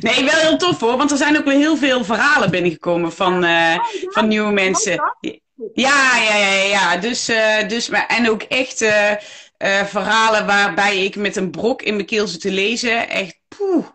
nee, 0.01 0.25
wel 0.25 0.41
heel 0.41 0.57
tof 0.57 0.81
hoor, 0.81 0.97
want 0.97 1.11
er 1.11 1.17
zijn 1.17 1.39
ook 1.39 1.45
weer 1.45 1.57
heel 1.57 1.77
veel 1.77 2.05
verhalen 2.05 2.51
binnengekomen 2.51 3.13
van, 3.13 3.33
uh, 3.33 3.41
oh, 3.41 3.45
ja? 3.45 3.83
van 4.01 4.29
nieuwe 4.29 4.53
mensen. 4.53 5.17
Ja, 5.75 6.17
ja, 6.17 6.37
ja, 6.37 6.53
ja. 6.53 6.97
Dus, 6.97 7.29
uh, 7.29 7.69
dus, 7.69 7.89
maar, 7.89 8.07
en 8.07 8.31
ook 8.31 8.43
echt 8.43 8.85
verhalen 9.85 10.47
waarbij 10.47 11.05
ik 11.05 11.17
met 11.17 11.37
een 11.37 11.51
brok 11.51 11.83
in 11.83 11.95
mijn 11.95 12.07
keel 12.07 12.27
zit 12.27 12.41
te 12.41 12.51
lezen. 12.51 13.09
Echt, 13.09 13.39
poeh. 13.49 13.87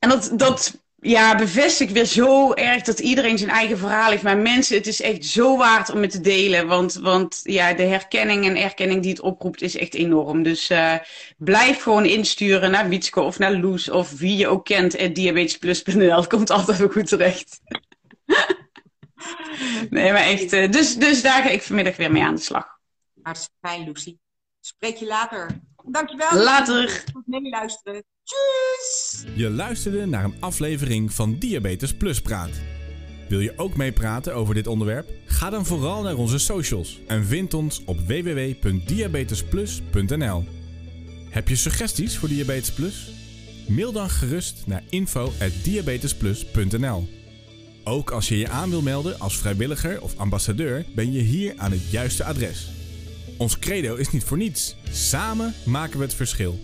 En 0.00 0.08
dat, 0.08 0.30
dat 0.34 0.80
ja, 1.00 1.36
bevestigt 1.36 1.92
weer 1.92 2.04
zo 2.04 2.52
erg 2.52 2.82
dat 2.82 2.98
iedereen 2.98 3.38
zijn 3.38 3.50
eigen 3.50 3.78
verhaal 3.78 4.10
heeft. 4.10 4.22
Maar 4.22 4.36
mensen, 4.36 4.76
het 4.76 4.86
is 4.86 5.00
echt 5.00 5.24
zo 5.24 5.56
waard 5.56 5.90
om 5.90 6.00
het 6.00 6.10
te 6.10 6.20
delen. 6.20 6.66
Want, 6.66 6.94
want 6.94 7.40
ja, 7.42 7.72
de 7.74 7.82
herkenning 7.82 8.44
en 8.44 8.56
erkenning 8.56 9.02
die 9.02 9.10
het 9.10 9.20
oproept 9.20 9.62
is 9.62 9.76
echt 9.76 9.94
enorm. 9.94 10.42
Dus 10.42 10.70
uh, 10.70 10.94
blijf 11.36 11.82
gewoon 11.82 12.04
insturen 12.04 12.70
naar 12.70 12.88
Wietske 12.88 13.20
of 13.20 13.38
naar 13.38 13.52
Loes 13.52 13.90
of 13.90 14.18
wie 14.18 14.36
je 14.36 14.48
ook 14.48 14.64
kent. 14.64 15.14
diabetesplus.nl 15.14 16.26
komt 16.26 16.50
altijd 16.50 16.78
wel 16.78 16.88
goed 16.88 17.08
terecht. 17.08 17.60
nee, 19.90 20.12
maar 20.12 20.22
echt. 20.22 20.52
Uh, 20.52 20.70
dus, 20.70 20.96
dus 20.96 21.22
daar 21.22 21.42
ga 21.42 21.48
ik 21.48 21.62
vanmiddag 21.62 21.96
weer 21.96 22.12
mee 22.12 22.22
aan 22.22 22.34
de 22.34 22.40
slag. 22.40 22.78
Hartstikke 23.22 23.68
fijn, 23.68 23.84
Lucie. 23.84 24.18
Spreek 24.60 24.96
je 24.96 25.06
later. 25.06 25.60
Dankjewel. 25.90 26.42
Later. 26.42 27.04
Goed 27.12 27.26
meeluisteren. 27.26 28.04
Tjus! 28.24 29.24
Je 29.34 29.50
luisterde 29.50 30.06
naar 30.06 30.24
een 30.24 30.34
aflevering 30.40 31.12
van 31.12 31.38
Diabetes 31.38 31.94
Plus 31.94 32.20
Praat. 32.20 32.50
Wil 33.28 33.40
je 33.40 33.52
ook 33.56 33.76
meepraten 33.76 34.34
over 34.34 34.54
dit 34.54 34.66
onderwerp? 34.66 35.08
Ga 35.24 35.50
dan 35.50 35.66
vooral 35.66 36.02
naar 36.02 36.16
onze 36.16 36.38
socials 36.38 37.00
en 37.06 37.24
vind 37.24 37.54
ons 37.54 37.84
op 37.84 38.00
www.diabetesplus.nl. 38.00 40.44
Heb 41.30 41.48
je 41.48 41.56
suggesties 41.56 42.18
voor 42.18 42.28
Diabetes 42.28 42.72
Plus? 42.72 43.10
Mail 43.68 43.92
dan 43.92 44.10
gerust 44.10 44.62
naar 44.66 44.82
info@diabetesplus.nl. 44.88 47.08
Ook 47.84 48.10
als 48.10 48.28
je 48.28 48.38
je 48.38 48.48
aan 48.48 48.70
wil 48.70 48.82
melden 48.82 49.18
als 49.18 49.38
vrijwilliger 49.38 50.02
of 50.02 50.16
ambassadeur, 50.16 50.84
ben 50.94 51.12
je 51.12 51.20
hier 51.20 51.54
aan 51.56 51.70
het 51.70 51.90
juiste 51.90 52.24
adres. 52.24 52.79
Ons 53.40 53.58
credo 53.58 53.94
is 53.94 54.10
niet 54.10 54.24
voor 54.24 54.36
niets. 54.36 54.76
Samen 54.90 55.54
maken 55.64 55.98
we 55.98 56.04
het 56.04 56.14
verschil. 56.14 56.58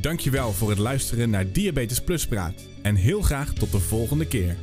Dankjewel 0.00 0.52
voor 0.52 0.70
het 0.70 0.78
luisteren 0.78 1.30
naar 1.30 1.52
Diabetes 1.52 2.00
Plus 2.00 2.26
Praat. 2.26 2.54
En 2.82 2.94
heel 2.94 3.22
graag 3.22 3.52
tot 3.52 3.72
de 3.72 3.80
volgende 3.80 4.26
keer. 4.26 4.56